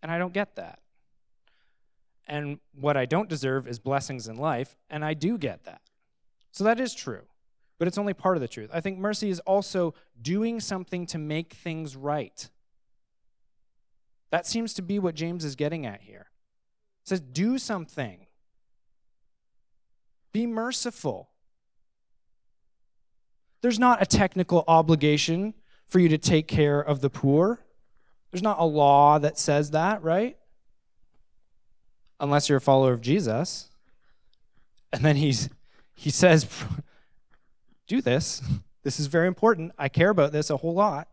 and 0.02 0.12
I 0.12 0.18
don't 0.18 0.34
get 0.34 0.56
that. 0.56 0.80
And 2.26 2.58
what 2.74 2.98
I 2.98 3.06
don't 3.06 3.30
deserve 3.30 3.68
is 3.68 3.78
blessings 3.78 4.28
in 4.28 4.36
life, 4.36 4.76
and 4.90 5.06
I 5.06 5.14
do 5.14 5.38
get 5.38 5.66
that. 5.66 5.82
So, 6.52 6.64
that 6.64 6.80
is 6.80 6.96
true, 6.96 7.26
but 7.78 7.88
it's 7.88 8.00
only 8.00 8.16
part 8.16 8.36
of 8.36 8.42
the 8.42 8.48
truth. 8.48 8.72
I 8.74 8.82
think 8.82 8.98
mercy 8.98 9.30
is 9.30 9.40
also 9.42 9.94
doing 10.20 10.60
something 10.60 11.06
to 11.08 11.20
make 11.20 11.54
things 11.54 11.96
right. 11.96 12.50
That 14.32 14.48
seems 14.48 14.74
to 14.74 14.82
be 14.82 14.98
what 14.98 15.14
James 15.14 15.46
is 15.46 15.56
getting 15.56 15.86
at 15.86 16.02
here. 16.02 16.32
It 17.04 17.10
says, 17.10 17.22
do 17.22 17.60
something. 17.60 18.27
Be 20.32 20.46
merciful. 20.46 21.30
There's 23.62 23.80
not 23.80 24.02
a 24.02 24.06
technical 24.06 24.64
obligation 24.68 25.54
for 25.88 26.00
you 26.00 26.10
to 26.10 26.18
take 26.18 26.48
care 26.48 26.80
of 26.80 27.02
the 27.02 27.10
poor. 27.10 27.60
There's 28.32 28.44
not 28.44 28.60
a 28.60 28.66
law 28.66 29.20
that 29.20 29.40
says 29.40 29.72
that, 29.72 30.04
right? 30.04 30.38
Unless 32.20 32.50
you're 32.50 32.58
a 32.58 32.62
follower 32.62 32.94
of 32.94 33.02
Jesus. 33.02 33.70
And 34.92 35.04
then 35.04 35.16
he's 35.16 35.50
he 35.94 36.10
says 36.10 36.48
do 37.88 38.02
this. 38.02 38.42
This 38.84 39.00
is 39.00 39.08
very 39.08 39.28
important. 39.28 39.74
I 39.78 39.90
care 39.90 40.10
about 40.10 40.32
this 40.32 40.50
a 40.50 40.58
whole 40.58 40.74
lot. 40.74 41.08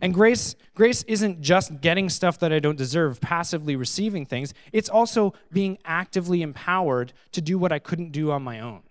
And 0.00 0.14
grace, 0.14 0.56
grace 0.74 1.02
isn't 1.02 1.42
just 1.42 1.80
getting 1.80 2.08
stuff 2.08 2.38
that 2.38 2.52
I 2.52 2.58
don't 2.58 2.78
deserve, 2.78 3.20
passively 3.20 3.76
receiving 3.76 4.24
things. 4.24 4.54
It's 4.72 4.88
also 4.88 5.34
being 5.52 5.78
actively 5.84 6.42
empowered 6.42 7.12
to 7.32 7.40
do 7.40 7.58
what 7.58 7.70
I 7.70 7.78
couldn't 7.78 8.12
do 8.12 8.30
on 8.30 8.42
my 8.42 8.60
own. 8.60 8.82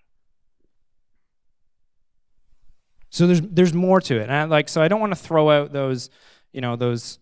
So 3.09 3.25
there's 3.25 3.41
there's 3.41 3.73
more 3.73 3.99
to 4.01 4.17
it. 4.17 4.23
And 4.23 4.31
I, 4.31 4.43
like 4.43 4.69
so 4.69 4.81
I 4.81 4.87
don't 4.87 4.99
want 4.99 5.13
to 5.13 5.19
throw 5.19 5.49
out 5.49 5.73
those, 5.73 6.11
you 6.53 6.61
know, 6.61 6.75
those 6.75 7.17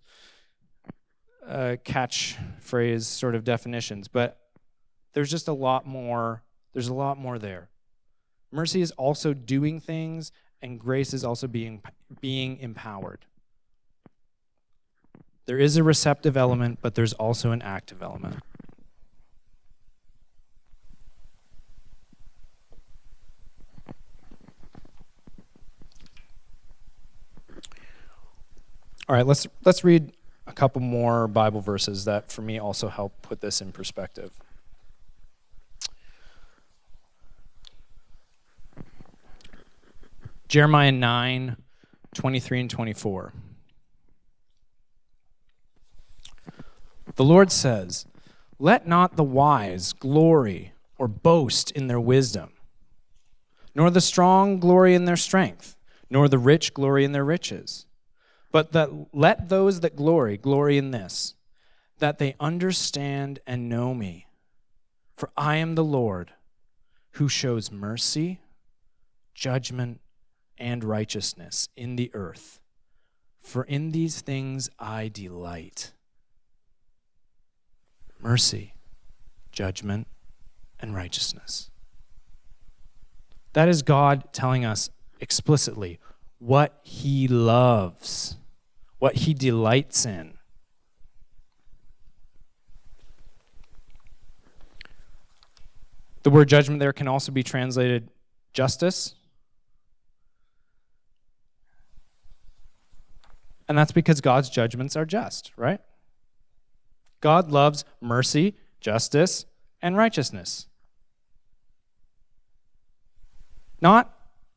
uh, 1.47 1.77
catchphrase 1.85 3.03
sort 3.03 3.35
of 3.35 3.45
definitions, 3.45 4.07
but 4.09 4.37
there's 5.13 5.31
just 5.31 5.47
a 5.47 5.53
lot 5.53 5.85
more. 5.85 6.43
There's 6.73 6.89
a 6.89 6.93
lot 6.93 7.17
more 7.17 7.39
there. 7.39 7.69
Mercy 8.51 8.81
is 8.81 8.91
also 8.91 9.33
doing 9.33 9.79
things, 9.79 10.31
and 10.61 10.79
grace 10.79 11.13
is 11.13 11.23
also 11.23 11.47
being 11.47 11.81
being 12.19 12.57
empowered. 12.59 13.25
There 15.47 15.57
is 15.57 15.77
a 15.77 15.83
receptive 15.83 16.35
element, 16.35 16.79
but 16.81 16.95
there's 16.95 17.13
also 17.13 17.51
an 17.51 17.61
active 17.61 18.03
element. 18.03 18.35
All 29.09 29.15
right, 29.15 29.25
let's 29.25 29.47
let's 29.63 29.85
read 29.85 30.11
a 30.47 30.51
couple 30.51 30.81
more 30.81 31.29
Bible 31.29 31.61
verses 31.61 32.03
that 32.03 32.29
for 32.29 32.41
me 32.41 32.59
also 32.59 32.89
help 32.89 33.21
put 33.21 33.39
this 33.39 33.61
in 33.61 33.71
perspective. 33.71 34.31
Jeremiah 40.49 40.91
9, 40.91 41.55
23 42.13 42.59
and 42.59 42.69
24. 42.69 43.33
The 47.17 47.25
Lord 47.25 47.51
says, 47.51 48.05
Let 48.59 48.87
not 48.87 49.15
the 49.15 49.23
wise 49.23 49.91
glory 49.91 50.73
or 50.99 51.07
boast 51.07 51.71
in 51.71 51.87
their 51.87 51.99
wisdom, 51.99 52.51
nor 53.73 53.89
the 53.89 54.01
strong 54.01 54.59
glory 54.59 54.93
in 54.93 55.05
their 55.05 55.17
strength, 55.17 55.75
nor 56.11 56.29
the 56.29 56.37
rich 56.37 56.75
glory 56.75 57.03
in 57.03 57.13
their 57.13 57.25
riches. 57.25 57.87
But 58.51 58.71
that 58.73 58.91
let 59.13 59.49
those 59.49 59.79
that 59.79 59.95
glory 59.95 60.37
glory 60.37 60.77
in 60.77 60.91
this, 60.91 61.33
that 61.97 62.19
they 62.19 62.35
understand 62.39 63.39
and 63.47 63.67
know 63.67 63.95
me. 63.95 64.27
For 65.15 65.31
I 65.35 65.55
am 65.55 65.73
the 65.73 65.83
Lord 65.83 66.33
who 67.13 67.27
shows 67.27 67.71
mercy, 67.71 68.41
judgment, 69.33 70.01
and 70.59 70.83
righteousness 70.83 71.67
in 71.75 71.95
the 71.95 72.11
earth. 72.13 72.59
For 73.39 73.63
in 73.63 73.91
these 73.91 74.21
things 74.21 74.69
I 74.77 75.07
delight 75.07 75.93
mercy, 78.19 78.73
judgment, 79.51 80.07
and 80.79 80.95
righteousness. 80.95 81.69
That 83.53 83.67
is 83.67 83.81
God 83.81 84.31
telling 84.33 84.65
us 84.65 84.89
explicitly 85.19 85.99
what 86.39 86.79
he 86.83 87.27
loves, 87.27 88.37
what 88.99 89.15
he 89.15 89.33
delights 89.33 90.05
in. 90.05 90.37
The 96.23 96.29
word 96.29 96.49
judgment 96.49 96.79
there 96.79 96.93
can 96.93 97.07
also 97.07 97.31
be 97.31 97.41
translated 97.41 98.09
justice. 98.53 99.15
And 103.67 103.77
that's 103.77 103.91
because 103.91 104.21
God's 104.21 104.49
judgments 104.49 104.95
are 104.95 105.05
just, 105.05 105.51
right? 105.55 105.81
God 107.21 107.51
loves 107.51 107.83
mercy, 108.01 108.55
justice, 108.79 109.45
and 109.81 109.97
righteousness. 109.97 110.67
Not 113.81 114.13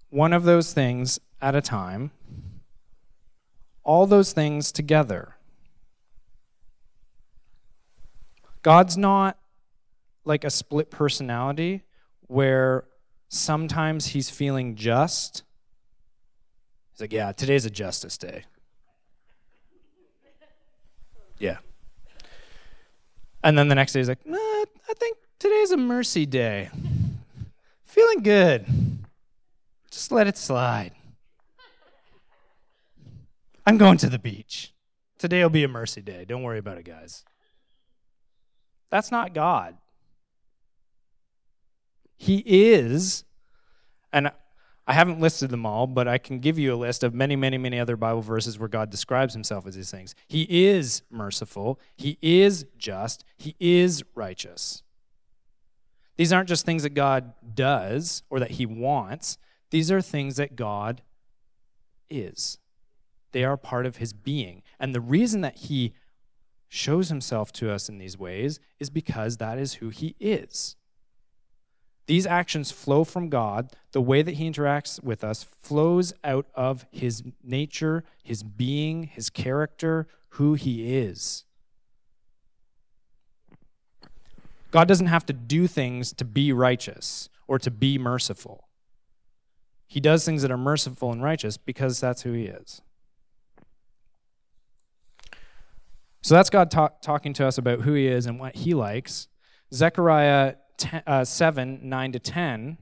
one 0.09 0.33
of 0.33 0.45
those 0.45 0.73
things 0.73 1.21
at 1.41 1.55
a 1.55 1.61
time, 1.61 2.11
all 3.85 4.07
those 4.07 4.33
things 4.33 4.73
together. 4.73 5.37
God's 8.63 8.97
not 8.97 9.39
like 10.25 10.45
a 10.45 10.51
split 10.51 10.91
personality 10.91 11.83
where 12.27 12.85
sometimes 13.29 14.09
he's 14.09 14.29
feeling 14.29 14.75
just. 14.75 15.43
He's 16.93 17.01
like, 17.01 17.13
yeah, 17.13 17.33
today's 17.33 17.65
a 17.65 17.71
justice 17.71 18.19
day. 18.19 18.45
Yeah. 21.39 21.59
And 23.43 23.57
then 23.57 23.69
the 23.69 23.75
next 23.75 23.93
day 23.93 24.01
he's 24.01 24.09
like, 24.09 24.27
nah, 24.27 24.37
I 24.37 24.95
think 24.97 25.17
today's 25.39 25.71
a 25.71 25.77
mercy 25.77 26.27
day. 26.27 26.71
Feeling 27.85 28.23
good. 28.23 28.67
Just 29.91 30.13
let 30.13 30.27
it 30.27 30.37
slide. 30.37 30.93
I'm 33.67 33.79
going 33.79 33.99
to 33.99 34.09
the 34.09 34.19
beach. 34.19 34.73
Today 35.19 35.43
will 35.43 35.51
be 35.51 35.65
a 35.65 35.69
mercy 35.69 36.01
day. 36.01 36.25
Don't 36.25 36.43
worry 36.43 36.59
about 36.59 36.79
it, 36.79 36.85
guys. 36.85 37.25
That's 38.91 39.11
not 39.11 39.35
God. 39.35 39.77
He 42.17 42.43
is, 42.47 43.25
and 44.13 44.31
I 44.87 44.95
haven't 44.95 45.21
listed 45.21 45.51
them 45.51 45.67
all, 45.67 45.87
but 45.87 46.09
I 46.09 46.19
can 46.19 46.41
give 46.41 46.59
you 46.59 46.75
a 46.75 46.77
list 46.77 47.05
of 47.05 47.15
many, 47.15 47.37
many, 47.37 47.59
many 47.59 47.79
other 47.79 47.97
Bible 47.97 48.23
verses 48.23 48.59
where 48.59 48.69
God 48.69 48.91
describes 48.91 49.35
himself 49.35 49.67
as 49.67 49.77
these 49.77 49.91
things. 49.91 50.15
He 50.27 50.47
is 50.69 51.03
merciful, 51.11 51.79
He 51.97 52.19
is 52.21 52.67
just, 52.77 53.25
He 53.37 53.55
is 53.61 54.03
righteous. 54.15 54.83
These 56.17 56.33
aren't 56.33 56.49
just 56.49 56.67
things 56.67 56.83
that 56.83 56.95
God 56.95 57.33
does 57.55 58.23
or 58.31 58.41
that 58.41 58.53
He 58.53 58.67
wants, 58.67 59.39
these 59.71 59.91
are 59.91 60.03
things 60.03 60.37
that 60.37 60.57
God 60.57 61.03
is. 62.09 62.59
They 63.33 63.45
are 63.45 63.57
part 63.57 63.87
of 63.87 63.99
His 63.99 64.13
being. 64.13 64.63
And 64.79 64.95
the 64.95 65.01
reason 65.01 65.41
that 65.43 65.57
He 65.57 65.93
shows 66.69 67.09
Himself 67.09 67.53
to 67.53 67.71
us 67.71 67.89
in 67.89 67.99
these 67.99 68.19
ways 68.19 68.59
is 68.79 68.91
because 68.91 69.37
that 69.37 69.59
is 69.59 69.75
who 69.75 69.91
He 69.91 70.17
is. 70.19 70.77
These 72.11 72.27
actions 72.27 72.73
flow 72.73 73.05
from 73.05 73.29
God. 73.29 73.71
The 73.93 74.01
way 74.01 74.23
that 74.23 74.35
He 74.35 74.51
interacts 74.51 75.01
with 75.01 75.23
us 75.23 75.47
flows 75.63 76.13
out 76.25 76.45
of 76.57 76.85
His 76.91 77.23
nature, 77.41 78.03
His 78.21 78.43
being, 78.43 79.05
His 79.05 79.31
character, 79.31 80.09
who 80.31 80.55
He 80.55 80.97
is. 80.97 81.45
God 84.73 84.89
doesn't 84.89 85.07
have 85.07 85.25
to 85.27 85.33
do 85.33 85.69
things 85.69 86.13
to 86.15 86.25
be 86.25 86.53
righteous 86.53 87.29
or 87.47 87.61
to 87.61 87.71
be 87.71 87.97
merciful. 87.97 88.67
He 89.87 90.01
does 90.01 90.25
things 90.25 90.43
that 90.43 90.51
are 90.51 90.59
merciful 90.59 91.13
and 91.13 91.23
righteous 91.23 91.59
because 91.59 92.01
that's 92.01 92.23
who 92.23 92.33
He 92.33 92.47
is. 92.47 92.83
So 96.23 96.35
that's 96.35 96.51
God 96.51 96.73
talking 96.73 97.35
to 97.35 97.47
us 97.47 97.57
about 97.57 97.83
who 97.83 97.95
He 97.95 98.09
is 98.09 98.27
and 98.27 98.41
what 98.41 98.57
He 98.57 98.75
likes. 98.75 99.29
Zechariah 99.73 100.55
10, 100.81 101.03
uh, 101.07 101.25
7 101.25 101.81
9 101.83 102.13
to 102.13 102.19
10 102.19 102.79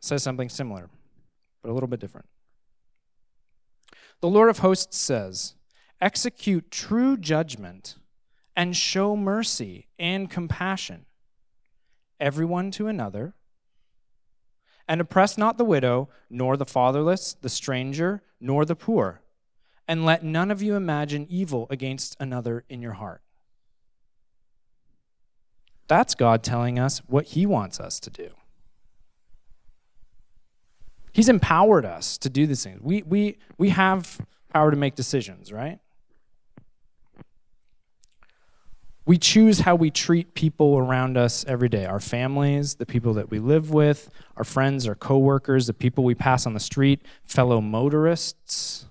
says 0.00 0.22
something 0.22 0.48
similar, 0.48 0.88
but 1.62 1.70
a 1.70 1.74
little 1.74 1.88
bit 1.88 2.00
different. 2.00 2.26
The 4.20 4.28
Lord 4.28 4.48
of 4.48 4.58
hosts 4.58 4.96
says, 4.96 5.54
Execute 6.00 6.70
true 6.70 7.16
judgment 7.16 7.96
and 8.56 8.76
show 8.76 9.16
mercy 9.16 9.88
and 9.98 10.30
compassion, 10.30 11.06
everyone 12.20 12.70
to 12.72 12.86
another, 12.86 13.34
and 14.86 15.00
oppress 15.00 15.36
not 15.38 15.58
the 15.58 15.64
widow, 15.64 16.08
nor 16.28 16.56
the 16.56 16.66
fatherless, 16.66 17.34
the 17.34 17.48
stranger, 17.48 18.22
nor 18.40 18.64
the 18.64 18.76
poor, 18.76 19.22
and 19.88 20.04
let 20.04 20.22
none 20.22 20.50
of 20.50 20.62
you 20.62 20.76
imagine 20.76 21.26
evil 21.28 21.66
against 21.70 22.16
another 22.20 22.64
in 22.68 22.82
your 22.82 22.92
heart. 22.92 23.23
That's 25.86 26.14
God 26.14 26.42
telling 26.42 26.78
us 26.78 27.00
what 27.06 27.26
He 27.26 27.46
wants 27.46 27.80
us 27.80 28.00
to 28.00 28.10
do. 28.10 28.30
He's 31.12 31.28
empowered 31.28 31.84
us 31.84 32.18
to 32.18 32.28
do 32.28 32.46
these 32.46 32.64
things. 32.64 32.80
We, 32.82 33.02
we, 33.02 33.38
we 33.56 33.68
have 33.68 34.20
power 34.52 34.70
to 34.70 34.76
make 34.76 34.96
decisions, 34.96 35.52
right? 35.52 35.78
We 39.06 39.18
choose 39.18 39.60
how 39.60 39.74
we 39.74 39.90
treat 39.90 40.34
people 40.34 40.78
around 40.78 41.18
us 41.18 41.44
every 41.46 41.68
day 41.68 41.84
our 41.84 42.00
families, 42.00 42.76
the 42.76 42.86
people 42.86 43.14
that 43.14 43.30
we 43.30 43.38
live 43.38 43.70
with, 43.70 44.10
our 44.36 44.44
friends, 44.44 44.88
our 44.88 44.94
coworkers, 44.94 45.66
the 45.66 45.74
people 45.74 46.04
we 46.04 46.14
pass 46.14 46.46
on 46.46 46.54
the 46.54 46.60
street, 46.60 47.02
fellow 47.24 47.60
motorists, 47.60 48.86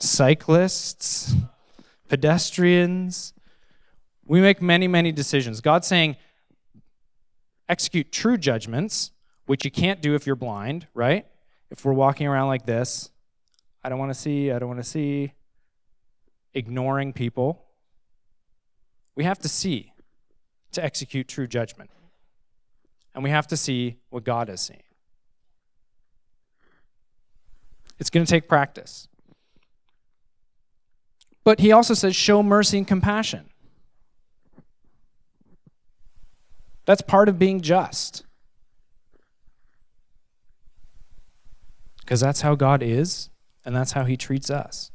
cyclists, 0.00 1.34
pedestrians, 2.08 3.34
we 4.28 4.40
make 4.40 4.62
many, 4.62 4.86
many 4.86 5.10
decisions. 5.10 5.60
God's 5.60 5.86
saying, 5.86 6.16
execute 7.68 8.12
true 8.12 8.36
judgments, 8.36 9.10
which 9.46 9.64
you 9.64 9.70
can't 9.70 10.00
do 10.00 10.14
if 10.14 10.26
you're 10.26 10.36
blind, 10.36 10.86
right? 10.94 11.26
If 11.70 11.84
we're 11.84 11.94
walking 11.94 12.26
around 12.26 12.48
like 12.48 12.66
this, 12.66 13.10
I 13.82 13.88
don't 13.88 13.98
want 13.98 14.12
to 14.12 14.18
see, 14.18 14.52
I 14.52 14.58
don't 14.58 14.68
want 14.68 14.80
to 14.80 14.88
see, 14.88 15.32
ignoring 16.54 17.12
people. 17.12 17.64
We 19.14 19.24
have 19.24 19.38
to 19.40 19.48
see 19.48 19.92
to 20.72 20.84
execute 20.84 21.26
true 21.26 21.46
judgment. 21.46 21.90
And 23.14 23.24
we 23.24 23.30
have 23.30 23.46
to 23.48 23.56
see 23.56 23.96
what 24.10 24.24
God 24.24 24.48
is 24.48 24.60
seeing. 24.60 24.82
It's 27.98 28.10
going 28.10 28.24
to 28.24 28.30
take 28.30 28.48
practice. 28.48 29.08
But 31.42 31.60
he 31.60 31.72
also 31.72 31.94
says, 31.94 32.14
show 32.14 32.42
mercy 32.42 32.78
and 32.78 32.86
compassion. 32.86 33.47
That's 36.88 37.02
part 37.02 37.28
of 37.28 37.38
being 37.38 37.60
just. 37.60 38.24
Because 42.00 42.18
that's 42.18 42.40
how 42.40 42.54
God 42.54 42.82
is, 42.82 43.28
and 43.62 43.76
that's 43.76 43.92
how 43.92 44.06
He 44.06 44.16
treats 44.16 44.48
us. 44.48 44.90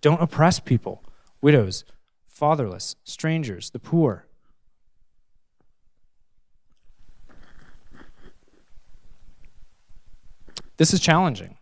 Don't 0.00 0.20
oppress 0.20 0.58
people, 0.58 1.04
widows, 1.40 1.84
fatherless, 2.26 2.96
strangers, 3.04 3.70
the 3.70 3.78
poor. 3.78 4.26
This 10.76 10.92
is 10.92 10.98
challenging. 10.98 11.56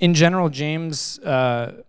In 0.00 0.14
general, 0.14 0.48
James 0.48 1.20
uh, 1.20 1.84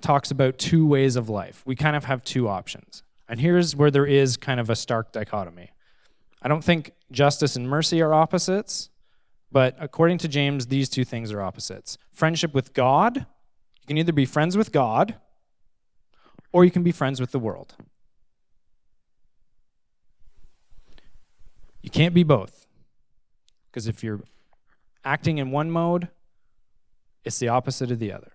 talks 0.00 0.30
about 0.30 0.58
two 0.58 0.86
ways 0.86 1.16
of 1.16 1.28
life. 1.28 1.62
We 1.64 1.76
kind 1.76 1.96
of 1.96 2.04
have 2.04 2.24
two 2.24 2.48
options. 2.48 3.02
And 3.28 3.40
here's 3.40 3.76
where 3.76 3.90
there 3.90 4.06
is 4.06 4.36
kind 4.36 4.58
of 4.58 4.70
a 4.70 4.76
stark 4.76 5.12
dichotomy. 5.12 5.70
I 6.42 6.48
don't 6.48 6.64
think 6.64 6.92
justice 7.12 7.56
and 7.56 7.68
mercy 7.68 8.00
are 8.00 8.12
opposites, 8.12 8.90
but 9.52 9.76
according 9.78 10.18
to 10.18 10.28
James, 10.28 10.66
these 10.66 10.88
two 10.88 11.04
things 11.04 11.32
are 11.32 11.40
opposites. 11.40 11.98
Friendship 12.12 12.54
with 12.54 12.72
God, 12.72 13.18
you 13.18 13.86
can 13.86 13.98
either 13.98 14.12
be 14.12 14.24
friends 14.24 14.56
with 14.56 14.72
God 14.72 15.16
or 16.52 16.64
you 16.64 16.70
can 16.70 16.82
be 16.82 16.92
friends 16.92 17.20
with 17.20 17.30
the 17.30 17.38
world. 17.38 17.74
You 21.82 21.90
can't 21.90 22.14
be 22.14 22.22
both. 22.22 22.66
Because 23.70 23.86
if 23.86 24.02
you're 24.02 24.20
acting 25.04 25.38
in 25.38 25.50
one 25.50 25.70
mode, 25.70 26.08
it's 27.24 27.38
the 27.38 27.48
opposite 27.48 27.90
of 27.90 27.98
the 27.98 28.12
other. 28.12 28.32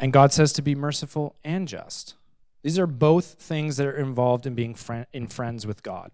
And 0.00 0.14
God 0.14 0.32
says 0.32 0.54
to 0.54 0.62
be 0.62 0.74
merciful 0.74 1.36
and 1.44 1.68
just. 1.68 2.14
These 2.62 2.78
are 2.78 2.86
both 2.86 3.34
things 3.34 3.76
that 3.76 3.86
are 3.86 3.96
involved 3.96 4.46
in 4.46 4.54
being 4.54 4.76
in 5.12 5.28
friends 5.28 5.66
with 5.66 5.82
God. 5.82 6.10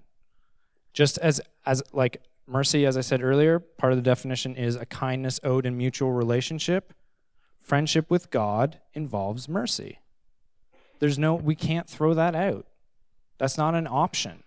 Just 0.92 1.18
as 1.18 1.40
as 1.64 1.82
like 1.92 2.22
mercy, 2.46 2.84
as 2.84 2.96
I 2.96 3.00
said 3.00 3.22
earlier, 3.22 3.60
part 3.60 3.92
of 3.92 3.98
the 3.98 4.02
definition 4.02 4.56
is 4.56 4.74
a 4.76 4.86
kindness 4.86 5.38
owed 5.44 5.66
in 5.66 5.76
mutual 5.76 6.12
relationship. 6.12 6.92
Friendship 7.60 8.10
with 8.10 8.30
God 8.30 8.80
involves 8.92 9.48
mercy. 9.48 10.00
There's 10.98 11.18
no 11.18 11.34
we 11.34 11.54
can't 11.54 11.88
throw 11.88 12.14
that 12.14 12.34
out. 12.34 12.66
That's 13.38 13.58
not 13.58 13.74
an 13.74 13.86
option. 13.86 14.42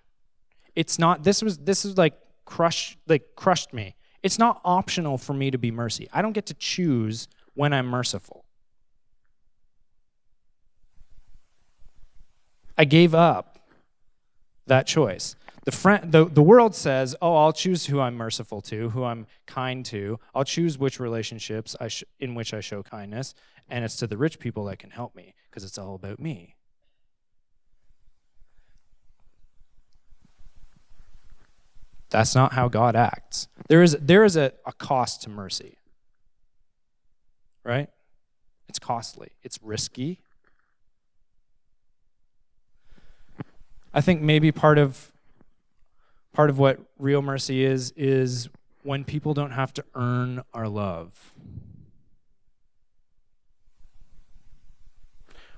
It's 0.76 1.00
not 1.00 1.24
this 1.24 1.42
was 1.42 1.60
this 1.60 1.86
is 1.86 1.98
like 1.98 2.18
crush 2.46 2.98
like 3.08 3.36
crushed 3.36 3.74
me. 3.74 3.96
It's 4.22 4.40
not 4.40 4.60
optional 4.66 5.18
for 5.18 5.34
me 5.34 5.50
to 5.52 5.58
be 5.58 5.72
mercy. 5.72 6.10
I 6.12 6.22
don't 6.22 6.34
get 6.34 6.46
to 6.48 6.54
choose 6.54 7.30
when 7.54 7.72
I'm 7.72 7.86
merciful. 7.86 8.44
I 12.80 12.86
gave 12.86 13.14
up 13.14 13.60
that 14.68 14.88
choice. 14.88 15.36
The, 15.66 15.74
friend, 15.74 16.14
the, 16.14 16.24
the 16.24 16.42
world 16.42 16.74
says, 16.74 17.14
oh, 17.22 17.36
I'll 17.36 17.52
choose 17.52 17.88
who 17.88 18.00
I'm 18.00 18.16
merciful 18.16 18.62
to, 18.62 18.90
who 18.92 19.04
I'm 19.04 19.28
kind 19.46 19.86
to. 19.88 20.18
I'll 20.34 20.46
choose 20.46 20.78
which 20.78 20.98
relationships 20.98 21.76
I 21.82 21.90
sh- 21.90 22.06
in 22.22 22.36
which 22.36 22.54
I 22.54 22.62
show 22.62 22.82
kindness, 22.82 23.36
and 23.70 23.84
it's 23.84 23.98
to 23.98 24.08
the 24.08 24.16
rich 24.16 24.40
people 24.40 24.64
that 24.66 24.80
can 24.80 24.92
help 24.92 25.14
me 25.14 25.36
because 25.50 25.66
it's 25.66 25.78
all 25.78 25.94
about 25.94 26.20
me. 26.20 26.56
That's 32.10 32.34
not 32.34 32.54
how 32.54 32.70
God 32.70 32.96
acts. 32.96 33.50
There 33.68 33.84
is, 33.84 33.98
there 34.00 34.24
is 34.24 34.38
a, 34.38 34.54
a 34.66 34.72
cost 34.72 35.24
to 35.24 35.30
mercy, 35.30 35.78
right? 37.66 37.90
It's 38.70 38.80
costly, 38.80 39.32
it's 39.44 39.60
risky. 39.62 40.22
I 43.94 44.02
think 44.02 44.22
maybe 44.22 44.52
part 44.52 44.78
of 44.78 45.12
part 46.34 46.50
of 46.50 46.60
what 46.60 46.80
real 46.98 47.22
mercy 47.22 47.64
is 47.64 47.92
is 47.96 48.50
when 48.84 49.04
people 49.04 49.34
don't 49.34 49.52
have 49.52 49.74
to 49.74 49.84
earn 49.96 50.42
our 50.54 50.68
love. 50.68 51.34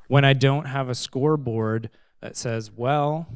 When 0.08 0.26
I 0.26 0.34
don't 0.34 0.66
have 0.66 0.90
a 0.90 0.96
scoreboard 0.96 1.90
that 2.22 2.36
says, 2.36 2.72
well, 2.72 3.28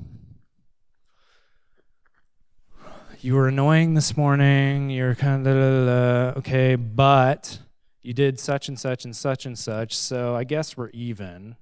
you 3.21 3.36
were 3.36 3.47
annoying 3.47 3.93
this 3.93 4.17
morning, 4.17 4.89
you're 4.89 5.15
kind 5.15 5.47
of, 5.47 6.38
okay, 6.38 6.75
but 6.75 7.60
you 8.01 8.13
did 8.13 8.39
such 8.39 8.67
and 8.67 8.79
such 8.79 9.05
and 9.05 9.15
such 9.15 9.45
and 9.45 9.58
such, 9.58 9.95
so 9.95 10.36
I 10.36 10.43
guess 10.43 10.75
we're 10.75 10.89
even. 10.89 11.55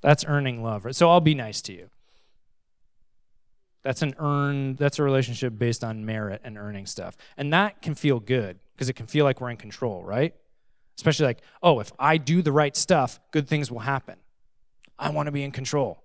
That's 0.00 0.24
earning 0.24 0.62
love. 0.62 0.84
Right? 0.84 0.94
So 0.94 1.10
I'll 1.10 1.20
be 1.20 1.34
nice 1.34 1.60
to 1.62 1.72
you. 1.72 1.90
That's 3.82 4.02
an 4.02 4.14
earned, 4.18 4.76
that's 4.76 4.98
a 4.98 5.02
relationship 5.02 5.56
based 5.56 5.84
on 5.84 6.04
merit 6.04 6.42
and 6.44 6.58
earning 6.58 6.86
stuff. 6.86 7.16
And 7.36 7.52
that 7.52 7.80
can 7.80 7.94
feel 7.94 8.20
good 8.20 8.58
because 8.74 8.88
it 8.88 8.94
can 8.94 9.06
feel 9.06 9.24
like 9.24 9.40
we're 9.40 9.50
in 9.50 9.56
control, 9.56 10.02
right? 10.02 10.34
Especially 10.96 11.26
like, 11.26 11.40
oh, 11.62 11.80
if 11.80 11.92
I 11.98 12.16
do 12.16 12.42
the 12.42 12.52
right 12.52 12.76
stuff, 12.76 13.20
good 13.30 13.48
things 13.48 13.70
will 13.70 13.78
happen. 13.78 14.16
I 14.98 15.10
want 15.10 15.26
to 15.26 15.32
be 15.32 15.44
in 15.44 15.52
control. 15.52 16.02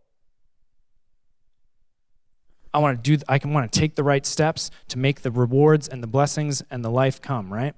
I 2.73 2.79
want 2.79 3.03
to 3.03 3.17
do 3.17 3.23
I 3.27 3.37
can 3.37 3.53
want 3.53 3.71
to 3.71 3.79
take 3.79 3.95
the 3.95 4.03
right 4.03 4.25
steps 4.25 4.71
to 4.89 4.97
make 4.97 5.21
the 5.21 5.31
rewards 5.31 5.87
and 5.87 6.01
the 6.01 6.07
blessings 6.07 6.63
and 6.71 6.83
the 6.83 6.89
life 6.89 7.21
come, 7.21 7.53
right? 7.53 7.75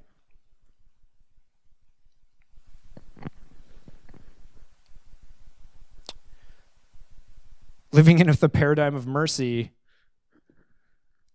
Living 7.96 8.20
in 8.20 8.28
the 8.28 8.50
paradigm 8.50 8.94
of 8.94 9.08
mercy 9.08 9.72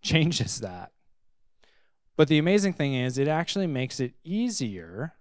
changes 0.02 0.60
that. 0.60 0.92
But 2.16 2.28
the 2.28 2.36
amazing 2.36 2.74
thing 2.74 2.92
is, 2.92 3.16
it 3.16 3.28
actually 3.28 3.66
makes 3.66 3.98
it 3.98 4.12
easier 4.24 5.14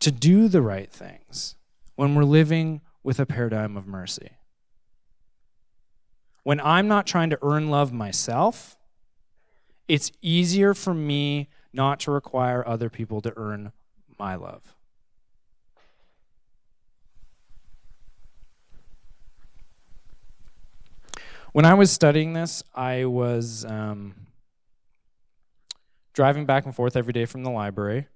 to 0.00 0.10
do 0.10 0.46
the 0.46 0.60
right 0.60 0.92
things 0.92 1.54
when 1.94 2.14
we're 2.14 2.24
living 2.24 2.82
with 3.02 3.18
a 3.18 3.24
paradigm 3.24 3.78
of 3.78 3.86
mercy. 3.86 4.32
When 6.42 6.60
I'm 6.60 6.88
not 6.88 7.06
trying 7.06 7.30
to 7.30 7.38
earn 7.40 7.70
love 7.70 7.94
myself, 7.94 8.76
it's 9.88 10.12
easier 10.20 10.74
for 10.74 10.92
me 10.92 11.48
not 11.72 12.00
to 12.00 12.10
require 12.10 12.62
other 12.68 12.90
people 12.90 13.22
to 13.22 13.32
earn 13.38 13.72
my 14.18 14.34
love. 14.34 14.76
When 21.56 21.64
I 21.64 21.72
was 21.72 21.90
studying 21.90 22.34
this, 22.34 22.62
I 22.74 23.06
was 23.06 23.64
um, 23.64 24.14
driving 26.12 26.44
back 26.44 26.66
and 26.66 26.76
forth 26.76 26.98
every 26.98 27.14
day 27.14 27.24
from 27.24 27.44
the 27.44 27.50
library, 27.50 28.08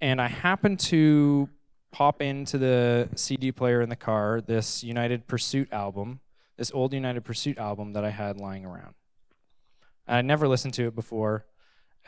and 0.00 0.20
I 0.20 0.26
happened 0.26 0.80
to 0.80 1.48
pop 1.92 2.20
into 2.20 2.58
the 2.58 3.10
CD 3.14 3.52
player 3.52 3.80
in 3.80 3.90
the 3.90 3.94
car 3.94 4.40
this 4.40 4.82
United 4.82 5.28
Pursuit 5.28 5.72
album, 5.72 6.18
this 6.56 6.72
old 6.74 6.92
United 6.92 7.20
Pursuit 7.20 7.58
album 7.58 7.92
that 7.92 8.04
I 8.04 8.10
had 8.10 8.38
lying 8.38 8.64
around. 8.64 8.96
I 10.08 10.16
would 10.16 10.24
never 10.24 10.48
listened 10.48 10.74
to 10.74 10.88
it 10.88 10.96
before, 10.96 11.46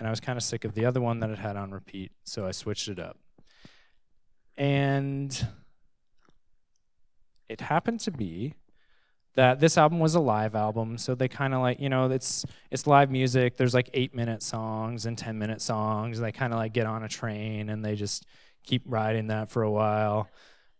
and 0.01 0.09
I 0.09 0.11
was 0.11 0.19
kind 0.19 0.37
of 0.37 0.43
sick 0.43 0.65
of 0.65 0.75
the 0.75 0.85
other 0.85 1.01
one 1.01 1.21
that 1.21 1.31
it 1.31 1.39
had 1.39 1.57
on 1.57 1.71
repeat, 1.71 2.11
so 2.25 2.45
I 2.45 2.51
switched 2.51 2.89
it 2.89 2.99
up. 2.99 3.21
And 4.57 5.47
it 7.49 7.61
happened 7.61 8.01
to 8.01 8.11
be 8.11 8.55
that 9.37 9.61
this 9.61 9.79
album 9.79 10.01
was 10.01 10.15
a 10.15 10.21
live 10.21 10.55
album 10.55 10.99
so 10.99 11.15
they 11.15 11.29
kind 11.29 11.55
of 11.55 11.61
like 11.61 11.79
you 11.79 11.89
know 11.89 12.11
it's 12.11 12.45
it's 12.71 12.87
live 12.87 13.11
music 13.11 13.57
there's 13.57 13.75
like 13.75 13.89
eight 13.95 14.15
minute 14.15 14.43
songs 14.43 15.07
and 15.07 15.17
ten 15.17 15.39
minute 15.39 15.63
songs 15.63 16.19
they 16.19 16.33
kind 16.33 16.53
of 16.53 16.59
like 16.59 16.73
get 16.73 16.87
on 16.87 17.03
a 17.05 17.09
train 17.09 17.69
and 17.69 17.85
they 17.85 17.95
just 17.95 18.27
keep 18.67 18.83
riding 18.85 19.29
that 19.29 19.49
for 19.49 19.63
a 19.63 19.71
while. 19.71 20.29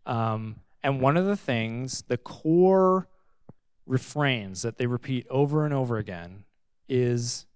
Um, 0.05 0.57
and 0.83 1.01
one 1.01 1.17
of 1.17 1.25
the 1.25 1.37
things 1.37 2.03
the 2.09 2.19
core 2.19 3.09
refrains 3.87 4.63
that 4.63 4.77
they 4.77 4.87
repeat 4.87 5.27
over 5.31 5.65
and 5.65 5.73
over 5.73 5.97
again 5.97 6.45
is 6.89 7.47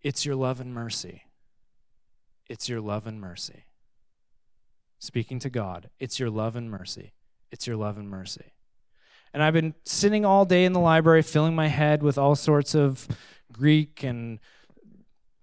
it's 0.00 0.24
your 0.24 0.36
love 0.36 0.60
and 0.60 0.72
mercy. 0.72 1.24
It's 2.46 2.68
your 2.68 2.80
love 2.80 3.06
and 3.06 3.20
mercy. 3.20 3.64
Speaking 5.00 5.38
to 5.40 5.50
god 5.50 5.90
it's 6.00 6.18
your 6.18 6.30
love 6.30 6.56
and 6.56 6.70
mercy. 6.70 7.12
It's 7.50 7.66
your 7.66 7.76
love 7.76 7.98
and 7.98 8.08
mercy 8.08 8.52
and 9.38 9.44
I've 9.44 9.54
been 9.54 9.72
sitting 9.84 10.24
all 10.24 10.44
day 10.44 10.64
in 10.64 10.72
the 10.72 10.80
library, 10.80 11.22
filling 11.22 11.54
my 11.54 11.68
head 11.68 12.02
with 12.02 12.18
all 12.18 12.34
sorts 12.34 12.74
of 12.74 13.06
Greek 13.52 14.02
and 14.02 14.40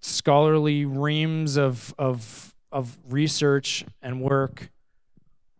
scholarly 0.01 0.83
reams 0.83 1.55
of, 1.55 1.95
of, 1.97 2.53
of 2.73 2.97
research 3.07 3.85
and 4.01 4.19
work. 4.19 4.69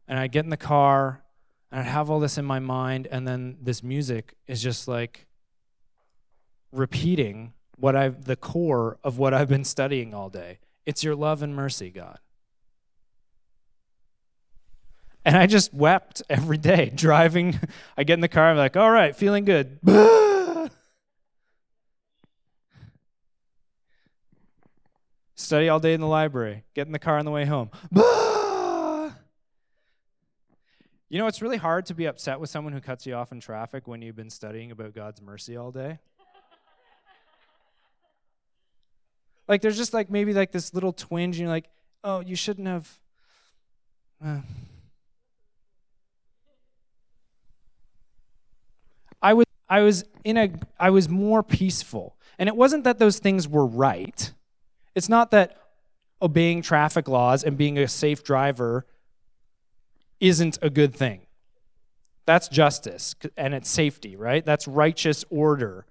And 0.05 0.19
I 0.19 0.27
get 0.27 0.43
in 0.43 0.49
the 0.49 0.57
car 0.57 1.23
and 1.71 1.79
I 1.79 1.83
have 1.83 2.09
all 2.09 2.19
this 2.19 2.37
in 2.37 2.43
my 2.43 2.59
mind, 2.59 3.07
and 3.09 3.25
then 3.25 3.55
this 3.61 3.81
music 3.81 4.35
is 4.47 4.61
just 4.61 4.85
like 4.85 5.27
repeating 6.73 7.53
what 7.77 7.95
I've 7.95 8.25
the 8.25 8.35
core 8.35 8.97
of 9.01 9.17
what 9.17 9.33
I've 9.33 9.47
been 9.47 9.63
studying 9.63 10.13
all 10.13 10.29
day. 10.29 10.59
It's 10.85 11.05
your 11.05 11.15
love 11.15 11.41
and 11.41 11.55
mercy, 11.55 11.89
God. 11.89 12.19
And 15.25 15.35
I 15.35 15.47
just 15.47 15.73
wept 15.73 16.21
every 16.29 16.57
day 16.57 16.89
driving. 16.95 17.59
I 17.97 18.03
get 18.03 18.13
in 18.13 18.21
the 18.21 18.27
car, 18.27 18.51
I'm 18.51 18.57
like, 18.57 18.77
all 18.77 18.91
right, 18.91 19.15
feeling 19.15 19.43
good. 19.43 19.79
Study 25.35 25.67
all 25.67 25.79
day 25.79 25.93
in 25.93 26.01
the 26.01 26.07
library, 26.07 26.63
get 26.75 26.85
in 26.87 26.93
the 26.93 26.99
car 26.99 27.17
on 27.17 27.25
the 27.25 27.31
way 27.31 27.45
home. 27.45 27.71
You 31.07 31.19
know, 31.19 31.27
it's 31.27 31.41
really 31.41 31.57
hard 31.57 31.85
to 31.85 31.93
be 31.93 32.07
upset 32.07 32.39
with 32.39 32.49
someone 32.49 32.73
who 32.73 32.81
cuts 32.81 33.05
you 33.05 33.13
off 33.13 33.31
in 33.31 33.39
traffic 33.39 33.87
when 33.87 34.01
you've 34.01 34.15
been 34.15 34.31
studying 34.31 34.71
about 34.71 34.93
God's 34.93 35.21
mercy 35.21 35.55
all 35.55 35.71
day. 35.71 35.99
like, 39.47 39.61
there's 39.61 39.77
just 39.77 39.93
like 39.93 40.09
maybe 40.09 40.33
like 40.33 40.51
this 40.51 40.73
little 40.73 40.91
twinge, 40.91 41.37
and 41.37 41.43
you're 41.43 41.49
like, 41.49 41.69
oh, 42.03 42.21
you 42.21 42.35
shouldn't 42.35 42.67
have. 42.67 42.99
Uh, 44.21 44.39
I 49.21 49.33
was 49.33 49.45
I 49.67 49.81
was 49.81 50.05
in 50.23 50.37
a 50.37 50.51
I 50.79 50.89
was 50.89 51.09
more 51.09 51.43
peaceful. 51.43 52.15
And 52.37 52.49
it 52.49 52.55
wasn't 52.55 52.83
that 52.83 52.99
those 52.99 53.19
things 53.19 53.47
were 53.47 53.65
right. 53.65 54.31
It's 54.93 55.09
not 55.09 55.31
that 55.31 55.57
obeying 56.21 56.61
traffic 56.61 57.07
laws 57.07 57.43
and 57.43 57.57
being 57.57 57.77
a 57.77 57.87
safe 57.87 58.23
driver 58.23 58.85
isn't 60.19 60.57
a 60.61 60.69
good 60.69 60.93
thing. 60.93 61.21
That's 62.25 62.47
justice 62.47 63.15
and 63.37 63.53
it's 63.53 63.69
safety, 63.69 64.15
right? 64.15 64.45
That's 64.45 64.67
righteous 64.67 65.23
order. 65.29 65.85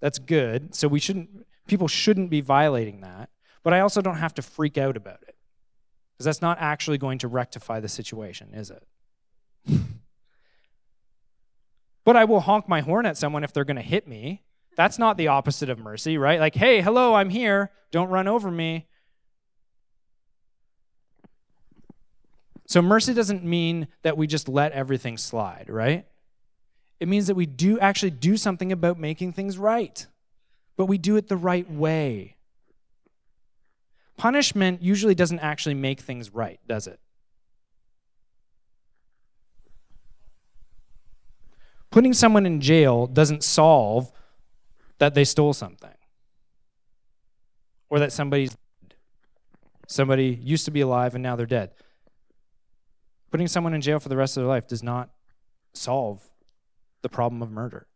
That's 0.00 0.18
good. 0.18 0.74
So 0.74 0.88
we 0.88 1.00
shouldn't 1.00 1.46
people 1.66 1.88
shouldn't 1.88 2.30
be 2.30 2.40
violating 2.40 3.00
that. 3.00 3.30
But 3.62 3.72
I 3.72 3.80
also 3.80 4.00
don't 4.00 4.18
have 4.18 4.34
to 4.34 4.42
freak 4.42 4.78
out 4.78 4.96
about 4.96 5.22
it. 5.26 5.34
Because 6.14 6.26
that's 6.26 6.42
not 6.42 6.58
actually 6.60 6.98
going 6.98 7.18
to 7.18 7.28
rectify 7.28 7.80
the 7.80 7.88
situation, 7.88 8.54
is 8.54 8.70
it? 8.70 8.82
But 12.06 12.16
I 12.16 12.24
will 12.24 12.38
honk 12.38 12.68
my 12.68 12.82
horn 12.82 13.04
at 13.04 13.18
someone 13.18 13.42
if 13.42 13.52
they're 13.52 13.64
going 13.64 13.76
to 13.76 13.82
hit 13.82 14.06
me. 14.06 14.44
That's 14.76 14.96
not 14.96 15.16
the 15.16 15.26
opposite 15.26 15.68
of 15.68 15.80
mercy, 15.80 16.16
right? 16.16 16.38
Like, 16.38 16.54
hey, 16.54 16.80
hello, 16.80 17.14
I'm 17.14 17.30
here. 17.30 17.72
Don't 17.90 18.10
run 18.10 18.28
over 18.28 18.48
me. 18.48 18.86
So 22.68 22.80
mercy 22.80 23.12
doesn't 23.12 23.42
mean 23.42 23.88
that 24.02 24.16
we 24.16 24.28
just 24.28 24.48
let 24.48 24.70
everything 24.70 25.18
slide, 25.18 25.66
right? 25.68 26.06
It 27.00 27.08
means 27.08 27.26
that 27.26 27.34
we 27.34 27.44
do 27.44 27.76
actually 27.80 28.10
do 28.10 28.36
something 28.36 28.70
about 28.70 29.00
making 29.00 29.32
things 29.32 29.58
right, 29.58 30.06
but 30.76 30.86
we 30.86 30.98
do 30.98 31.16
it 31.16 31.26
the 31.26 31.36
right 31.36 31.68
way. 31.68 32.36
Punishment 34.16 34.80
usually 34.80 35.16
doesn't 35.16 35.40
actually 35.40 35.74
make 35.74 36.00
things 36.00 36.32
right, 36.32 36.60
does 36.68 36.86
it? 36.86 37.00
Putting 41.96 42.12
someone 42.12 42.44
in 42.44 42.60
jail 42.60 43.06
doesn't 43.06 43.42
solve 43.42 44.12
that 44.98 45.14
they 45.14 45.24
stole 45.24 45.54
something 45.54 45.96
or 47.88 47.98
that 47.98 48.12
somebody's 48.12 48.54
somebody 49.88 50.38
used 50.42 50.66
to 50.66 50.70
be 50.70 50.82
alive 50.82 51.14
and 51.14 51.22
now 51.22 51.36
they're 51.36 51.46
dead. 51.46 51.70
Putting 53.30 53.48
someone 53.48 53.72
in 53.72 53.80
jail 53.80 53.98
for 53.98 54.10
the 54.10 54.16
rest 54.18 54.36
of 54.36 54.42
their 54.42 54.48
life 54.48 54.68
does 54.68 54.82
not 54.82 55.08
solve 55.72 56.22
the 57.00 57.08
problem 57.08 57.40
of 57.40 57.50
murder. 57.50 57.86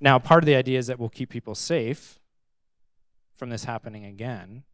Now, 0.00 0.18
part 0.18 0.42
of 0.42 0.46
the 0.46 0.54
idea 0.54 0.78
is 0.78 0.86
that 0.88 1.00
we'll 1.00 1.08
keep 1.08 1.30
people 1.30 1.54
safe 1.54 2.20
from 3.32 3.48
this 3.48 3.64
happening 3.64 4.04
again, 4.04 4.64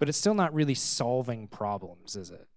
but 0.00 0.08
it's 0.08 0.18
still 0.18 0.34
not 0.34 0.52
really 0.52 0.74
solving 0.74 1.46
problems, 1.46 2.16
is 2.16 2.32
it? 2.32 2.48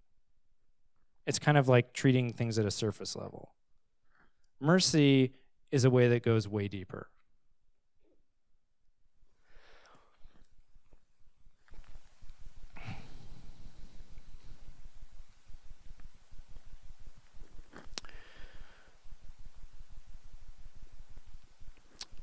It's 1.25 1.39
kind 1.39 1.57
of 1.57 1.67
like 1.67 1.93
treating 1.93 2.33
things 2.33 2.59
at 2.59 2.65
a 2.65 2.71
surface 2.71 3.15
level. 3.15 3.53
Mercy 4.59 5.33
is 5.71 5.85
a 5.85 5.89
way 5.89 6.07
that 6.09 6.23
goes 6.23 6.47
way 6.47 6.67
deeper. 6.67 7.07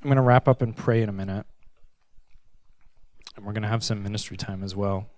I'm 0.02 0.08
going 0.08 0.16
to 0.16 0.22
wrap 0.22 0.48
up 0.48 0.62
and 0.62 0.74
pray 0.74 1.02
in 1.02 1.10
a 1.10 1.12
minute. 1.12 1.44
And 3.36 3.44
we're 3.44 3.52
going 3.52 3.62
to 3.62 3.68
have 3.68 3.84
some 3.84 4.02
ministry 4.02 4.38
time 4.38 4.62
as 4.62 4.74
well. 4.74 5.08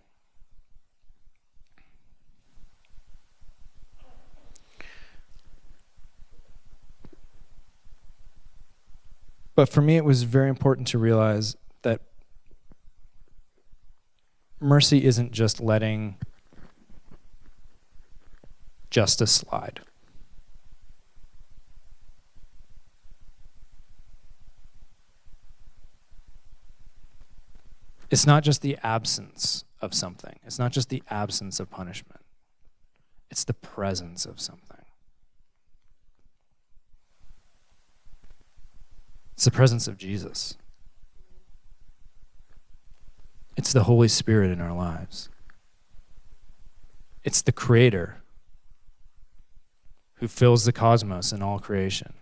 But 9.55 9.69
for 9.69 9.83
me, 9.83 9.97
it 9.97 10.05
was 10.05 10.23
very 10.23 10.49
important 10.49 10.88
to 10.88 10.99
realize 10.99 11.57
that 11.83 12.01
mercy 14.61 15.05
isn't 15.05 15.33
just 15.33 15.61
letting 15.61 16.17
justice 18.91 19.33
slide. 19.33 19.81
It's 28.11 28.27
not 28.27 28.45
just 28.45 28.61
the 28.61 28.77
absence 28.83 29.65
of 29.81 29.95
something, 29.95 30.38
it's 30.45 30.59
not 30.59 30.71
just 30.71 30.91
the 30.91 31.03
absence 31.09 31.59
of 31.59 31.71
punishment, 31.71 32.21
it's 33.31 33.45
the 33.45 33.55
presence 33.55 34.27
of 34.27 34.38
something. 34.38 34.82
It's 39.35 39.45
the 39.45 39.51
presence 39.51 39.88
of 39.88 39.97
Jesus. 39.97 40.55
It's 43.57 43.73
the 43.73 43.85
Holy 43.85 44.09
Spirit 44.09 44.51
in 44.51 44.61
our 44.61 44.73
lives. 44.73 45.29
It's 47.25 47.42
the 47.42 47.53
Creator 47.53 48.23
who 50.14 50.29
fills 50.29 50.64
the 50.64 50.73
cosmos 50.73 51.33
and 51.33 51.42
all 51.42 51.59
creation. 51.59 52.14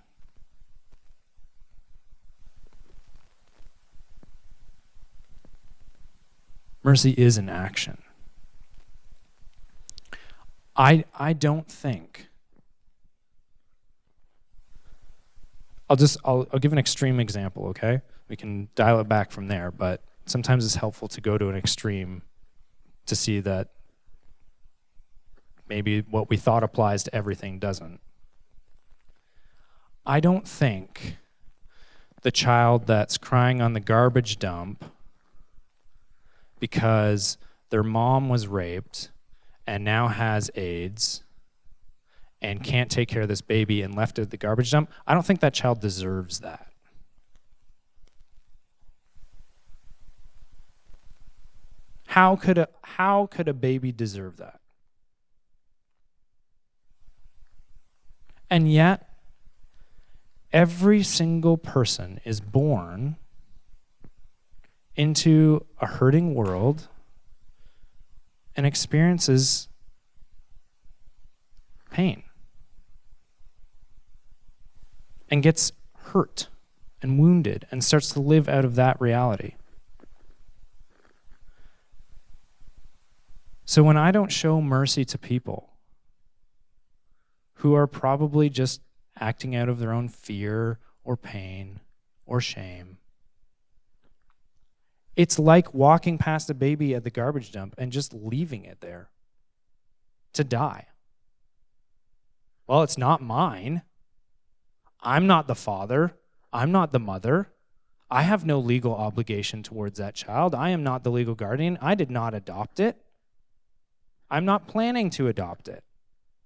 Mercy 6.83 7.11
is 7.13 7.37
an 7.37 7.49
action. 7.49 7.99
I, 10.75 11.05
I 11.15 11.35
don't 11.35 11.69
think. 11.69 12.30
I'll 15.91 15.97
just 15.97 16.17
I'll, 16.25 16.47
I'll 16.53 16.61
give 16.61 16.73
an 16.73 16.79
extreme 16.79 17.19
example, 17.19 17.67
okay? 17.67 18.01
We 18.29 18.37
can 18.37 18.69
dial 18.77 19.01
it 19.01 19.09
back 19.09 19.33
from 19.33 19.49
there, 19.49 19.73
but 19.73 20.05
sometimes 20.25 20.65
it's 20.65 20.77
helpful 20.77 21.09
to 21.09 21.21
go 21.21 21.37
to 21.37 21.49
an 21.49 21.57
extreme 21.57 22.23
to 23.07 23.17
see 23.17 23.41
that 23.41 23.71
maybe 25.69 26.03
what 26.03 26.31
we 26.31 26.37
thought 26.37 26.63
applies 26.63 27.03
to 27.03 27.15
everything 27.15 27.59
doesn't. 27.59 28.01
I 30.07 30.21
don't 30.21 30.47
think 30.47 31.17
the 32.23 32.31
child 32.31 32.87
that's 32.87 33.19
crying 33.19 33.61
on 33.61 33.73
the 33.73 33.81
garbage 33.81 34.39
dump 34.39 34.85
because 36.61 37.37
their 37.71 37.83
mom 37.83 38.29
was 38.29 38.47
raped 38.47 39.11
and 39.67 39.85
now 39.85 40.07
has 40.07 40.51
AIDS 40.55 41.25
and 42.43 42.63
can't 42.63 42.91
take 42.91 43.09
care 43.09 43.23
of 43.23 43.29
this 43.29 43.43
baby 43.43 43.83
and 43.83 43.95
left 43.95 44.19
it 44.19 44.23
at 44.23 44.31
the 44.31 44.37
garbage 44.37 44.71
dump, 44.71 44.91
I 45.07 45.15
don't 45.15 45.27
think 45.27 45.41
that 45.41 45.55
child 45.55 45.81
deserves 45.81 46.41
that. 46.41 46.67
How 52.07 52.35
could 52.35 52.59
a, 52.59 52.69
how 52.83 53.27
could 53.27 53.47
a 53.47 53.55
baby 53.55 53.93
deserve 53.93 54.39
that? 54.39 54.61
And 58.49 58.71
yet, 58.71 59.09
every 60.53 61.05
single 61.05 61.57
person 61.57 62.21
is 62.25 62.41
born 62.41 63.17
into 64.97 65.65
a 65.81 65.87
hurting 65.87 66.35
world 66.35 66.89
and 68.57 68.67
experiences 68.67 69.69
pain 71.91 72.25
and 75.31 75.43
gets 75.43 75.73
hurt 75.95 76.49
and 77.01 77.19
wounded 77.19 77.67
and 77.71 77.83
starts 77.83 78.11
to 78.11 78.21
live 78.21 78.49
out 78.49 78.65
of 78.65 78.75
that 78.75 79.01
reality. 79.01 79.55
So 83.65 83.85
when 83.85 83.97
I 83.97 84.11
don't 84.11 84.33
show 84.33 84.61
mercy 84.61 85.05
to 85.05 85.17
people 85.17 85.71
who 87.55 87.75
are 87.75 87.87
probably 87.87 88.51
just 88.51 88.81
acting 89.19 89.55
out 89.55 89.69
of 89.69 89.79
their 89.79 89.93
own 89.93 90.09
fear 90.09 90.79
or 91.05 91.17
pain 91.17 91.79
or 92.27 92.41
shame, 92.41 92.99
it's 95.15 95.39
like 95.39 95.73
walking 95.73 96.19
past 96.19 96.51
a 96.51 96.55
baby 96.55 96.95
at 96.95 97.05
the 97.05 97.11
garbage 97.11 97.53
dump 97.53 97.75
and 97.79 97.93
just 97.93 98.13
leaving 98.13 98.65
it 98.65 98.81
there 98.81 99.11
to 100.33 100.43
die. 100.43 100.87
Well, 102.67 102.83
it's 102.83 102.99
not 102.99 103.23
mine. 103.23 103.83
I'm 105.03 105.27
not 105.27 105.47
the 105.47 105.55
father. 105.55 106.15
I'm 106.53 106.73
not 106.73 106.93
the 106.93 106.99
mother. 106.99 107.49
I 108.11 108.23
have 108.23 108.45
no 108.45 108.59
legal 108.59 108.95
obligation 108.95 109.63
towards 109.63 109.99
that 109.99 110.15
child. 110.15 110.55
I 110.55 110.71
am 110.71 110.83
not 110.83 111.05
the 111.05 111.11
legal 111.11 111.35
guardian. 111.35 111.79
I 111.81 111.95
did 111.95 112.11
not 112.11 112.35
adopt 112.35 112.81
it. 112.81 112.97
I'm 114.31 114.45
not 114.45 114.67
planning 114.67 115.11
to 115.11 115.29
adopt 115.29 115.69
it. 115.69 115.85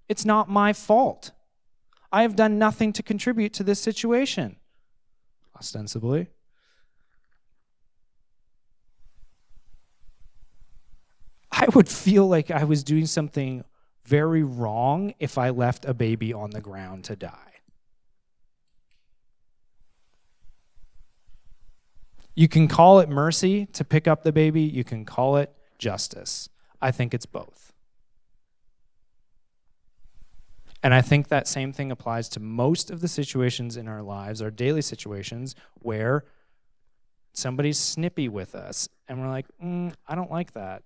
It's 0.09 0.25
not 0.25 0.49
my 0.49 0.73
fault. 0.73 1.33
I 2.12 2.23
have 2.23 2.37
done 2.37 2.59
nothing 2.59 2.93
to 2.93 3.03
contribute 3.03 3.53
to 3.55 3.64
this 3.64 3.81
situation, 3.81 4.57
ostensibly. 5.57 6.29
I 11.51 11.67
would 11.75 11.88
feel 11.88 12.29
like 12.29 12.51
I 12.51 12.64
was 12.64 12.85
doing 12.85 13.07
something 13.07 13.64
very 14.05 14.43
wrong 14.43 15.14
if 15.19 15.38
I 15.38 15.51
left 15.51 15.85
a 15.87 15.95
baby 15.95 16.33
on 16.33 16.51
the 16.51 16.61
ground 16.61 17.05
to 17.05 17.17
die. 17.17 17.54
You 22.35 22.49
can 22.49 22.68
call 22.68 22.99
it 23.01 23.09
mercy 23.09 23.66
to 23.66 23.85
pick 23.85 24.09
up 24.09 24.24
the 24.24 24.32
baby, 24.32 24.62
you 24.62 24.85
can 24.85 25.05
call 25.05 25.37
it 25.37 25.55
justice. 25.78 26.49
I 26.80 26.91
think 26.91 27.14
it's 27.14 27.26
both. 27.26 27.72
And 30.82 30.93
I 30.93 31.01
think 31.01 31.28
that 31.28 31.49
same 31.49 31.72
thing 31.72 31.91
applies 31.91 32.28
to 32.30 32.41
most 32.41 32.91
of 32.91 33.01
the 33.01 33.09
situations 33.09 33.76
in 33.76 33.89
our 33.89 34.03
lives, 34.03 34.43
our 34.43 34.51
daily 34.51 34.82
situations, 34.82 35.55
where 35.76 36.24
somebody's 37.32 37.78
snippy 37.78 38.28
with 38.28 38.55
us 38.55 38.89
and 39.09 39.20
we're 39.20 39.30
like, 39.30 39.47
mm, 39.62 39.95
I 40.07 40.14
don't 40.14 40.30
like 40.30 40.53
that 40.53 40.82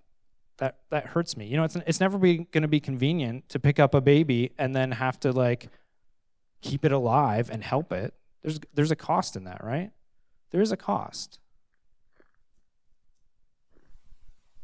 that 0.59 0.77
that 0.89 1.07
hurts 1.07 1.35
me. 1.35 1.47
You 1.47 1.57
know, 1.57 1.63
it's 1.63 1.75
it's 1.87 1.99
never 1.99 2.17
going 2.17 2.47
to 2.53 2.67
be 2.67 2.79
convenient 2.79 3.49
to 3.49 3.59
pick 3.59 3.79
up 3.79 3.93
a 3.93 4.01
baby 4.01 4.51
and 4.57 4.75
then 4.75 4.91
have 4.91 5.19
to 5.21 5.31
like 5.31 5.69
keep 6.61 6.85
it 6.85 6.91
alive 6.91 7.49
and 7.49 7.63
help 7.63 7.91
it. 7.91 8.13
There's 8.43 8.59
there's 8.73 8.91
a 8.91 8.95
cost 8.95 9.35
in 9.35 9.45
that, 9.45 9.63
right? 9.63 9.91
There 10.51 10.61
is 10.61 10.71
a 10.71 10.77
cost. 10.77 11.39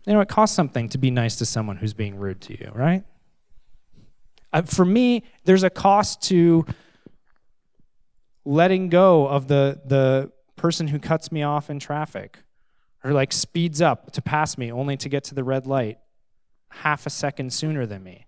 You 0.06 0.14
know, 0.14 0.22
it 0.22 0.30
costs 0.30 0.56
something 0.56 0.90
to 0.90 0.98
be 0.98 1.10
nice 1.10 1.38
to 1.38 1.46
someone 1.46 1.78
who's 1.78 1.94
being 1.94 2.16
rude 2.16 2.42
to 2.42 2.60
you, 2.60 2.72
right? 2.74 3.04
Uh, 4.54 4.62
for 4.62 4.86
me, 4.86 5.24
there's 5.46 5.64
a 5.64 5.70
cost 5.70 6.22
to 6.24 6.66
letting 8.46 8.90
go 8.90 9.28
of 9.28 9.48
the 9.48 9.82
the 9.86 10.32
person 10.56 10.88
who 10.88 11.00
cuts 11.00 11.32
me 11.32 11.44
off 11.44 11.70
in 11.70 11.80
traffic 11.80 12.40
or 13.04 13.12
like 13.12 13.34
speeds 13.34 13.82
up 13.82 14.12
to 14.12 14.22
pass 14.22 14.58
me 14.58 14.72
only 14.72 14.96
to 14.98 15.10
get 15.10 15.24
to 15.26 15.36
the 15.36 15.44
red 15.44 15.66
light 15.66 15.98
half 16.70 17.06
a 17.06 17.10
second 17.10 17.52
sooner 17.52 17.86
than 17.86 18.04
me. 18.04 18.26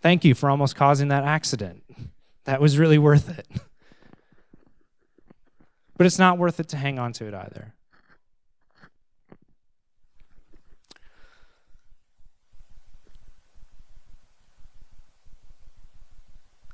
Thank 0.00 0.24
you 0.24 0.34
for 0.34 0.48
almost 0.48 0.76
causing 0.76 1.08
that 1.08 1.24
accident. 1.24 1.82
That 2.44 2.60
was 2.60 2.78
really 2.78 2.98
worth 2.98 3.38
it. 3.38 3.46
But 6.00 6.06
it's 6.06 6.18
not 6.18 6.38
worth 6.38 6.58
it 6.58 6.68
to 6.68 6.78
hang 6.78 6.98
on 6.98 7.12
to 7.12 7.26
it 7.26 7.34
either. 7.34 7.74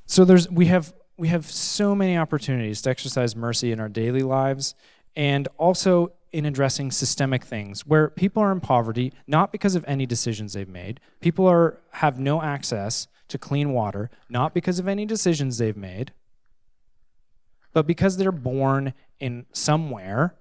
So 0.05 0.24
there's 0.24 0.49
we 0.49 0.66
have 0.66 0.95
we 1.16 1.27
have 1.27 1.45
so 1.45 1.93
many 1.93 2.16
opportunities 2.16 2.81
to 2.83 2.91
exercise 2.91 3.35
mercy 3.35 3.72
in 3.72 3.81
our 3.81 3.89
daily 3.89 4.22
lives 4.22 4.77
and 5.16 5.49
also 5.59 6.12
in 6.31 6.47
addressing 6.47 6.93
systemic 6.93 7.43
things 7.43 7.85
where 7.85 8.11
people 8.11 8.41
are 8.45 8.53
in 8.53 8.61
poverty 8.61 9.12
not 9.27 9.51
because 9.51 9.74
of 9.74 9.85
any 9.89 10.07
decisions 10.07 10.53
they've 10.53 10.68
made. 10.68 11.01
People 11.18 11.49
are 11.49 11.81
have 11.95 12.20
no 12.20 12.43
access 12.43 13.09
to 13.27 13.39
clean 13.39 13.72
water 13.72 14.09
not 14.31 14.55
because 14.55 14.79
of 14.79 14.87
any 14.87 15.05
decisions 15.05 15.59
they've 15.59 15.77
made, 15.77 16.12
but 17.72 17.89
because 17.89 18.18
they're 18.18 18.31
born 18.31 18.95
in 19.21 19.47
somewhere 19.53 20.35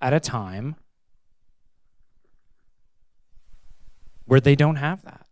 at 0.00 0.12
a 0.12 0.20
time 0.20 0.76
where 4.24 4.40
they 4.40 4.54
don't 4.54 4.76
have 4.76 5.02
that. 5.02 5.26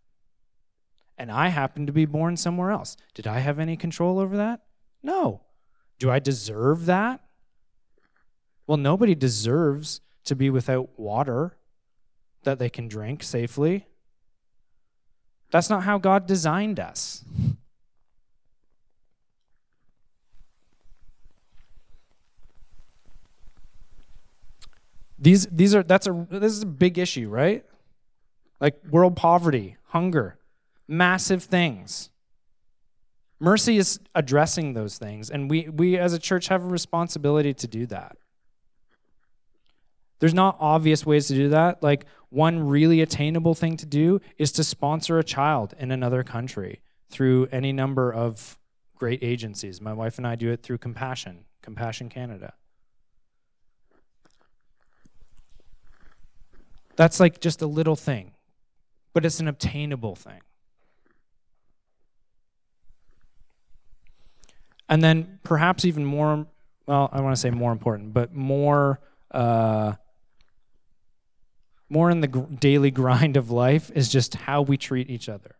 And 1.18 1.30
I 1.30 1.48
happen 1.48 1.86
to 1.86 1.92
be 1.92 2.04
born 2.04 2.36
somewhere 2.36 2.70
else. 2.70 2.96
Did 3.14 3.26
I 3.26 3.38
have 3.38 3.58
any 3.58 3.76
control 3.76 4.18
over 4.18 4.36
that? 4.36 4.62
No. 5.02 5.42
Do 5.98 6.10
I 6.10 6.18
deserve 6.18 6.86
that? 6.86 7.20
Well, 8.66 8.76
nobody 8.76 9.14
deserves 9.14 10.00
to 10.24 10.34
be 10.34 10.50
without 10.50 10.98
water 10.98 11.56
that 12.42 12.58
they 12.58 12.68
can 12.68 12.88
drink 12.88 13.22
safely. 13.22 13.86
That's 15.50 15.70
not 15.70 15.84
how 15.84 15.98
God 15.98 16.26
designed 16.26 16.80
us. 16.80 17.24
These, 25.26 25.48
these 25.50 25.74
are 25.74 25.82
that's 25.82 26.06
a 26.06 26.26
this 26.30 26.52
is 26.52 26.62
a 26.62 26.66
big 26.66 26.98
issue, 26.98 27.28
right? 27.28 27.64
Like 28.60 28.80
world 28.88 29.16
poverty, 29.16 29.76
hunger, 29.86 30.38
massive 30.86 31.42
things. 31.42 32.10
Mercy 33.40 33.76
is 33.76 33.98
addressing 34.14 34.74
those 34.74 34.98
things, 34.98 35.28
and 35.28 35.50
we, 35.50 35.68
we 35.68 35.98
as 35.98 36.12
a 36.12 36.20
church 36.20 36.46
have 36.46 36.62
a 36.62 36.68
responsibility 36.68 37.52
to 37.54 37.66
do 37.66 37.86
that. 37.86 38.18
There's 40.20 40.32
not 40.32 40.58
obvious 40.60 41.04
ways 41.04 41.26
to 41.26 41.34
do 41.34 41.48
that. 41.48 41.82
Like, 41.82 42.06
one 42.28 42.60
really 42.68 43.00
attainable 43.00 43.56
thing 43.56 43.76
to 43.78 43.86
do 43.86 44.20
is 44.38 44.52
to 44.52 44.62
sponsor 44.62 45.18
a 45.18 45.24
child 45.24 45.74
in 45.76 45.90
another 45.90 46.22
country 46.22 46.82
through 47.10 47.48
any 47.50 47.72
number 47.72 48.14
of 48.14 48.60
great 48.94 49.24
agencies. 49.24 49.80
My 49.80 49.92
wife 49.92 50.18
and 50.18 50.26
I 50.26 50.36
do 50.36 50.52
it 50.52 50.62
through 50.62 50.78
Compassion, 50.78 51.46
Compassion 51.62 52.10
Canada. 52.10 52.54
That's 56.96 57.20
like 57.20 57.40
just 57.40 57.62
a 57.62 57.66
little 57.66 57.96
thing, 57.96 58.32
but 59.12 59.24
it's 59.24 59.40
an 59.40 59.48
obtainable 59.48 60.16
thing. 60.16 60.40
And 64.88 65.02
then 65.02 65.40
perhaps 65.42 65.84
even 65.84 66.04
more, 66.04 66.46
well, 66.86 67.10
I 67.12 67.20
want 67.20 67.34
to 67.34 67.40
say 67.40 67.50
more 67.50 67.72
important, 67.72 68.14
but 68.14 68.34
more, 68.34 69.00
uh, 69.32 69.94
more 71.88 72.10
in 72.10 72.20
the 72.20 72.28
gr- 72.28 72.54
daily 72.58 72.90
grind 72.92 73.36
of 73.36 73.50
life 73.50 73.90
is 73.94 74.08
just 74.08 74.34
how 74.34 74.62
we 74.62 74.76
treat 74.76 75.10
each 75.10 75.28
other. 75.28 75.55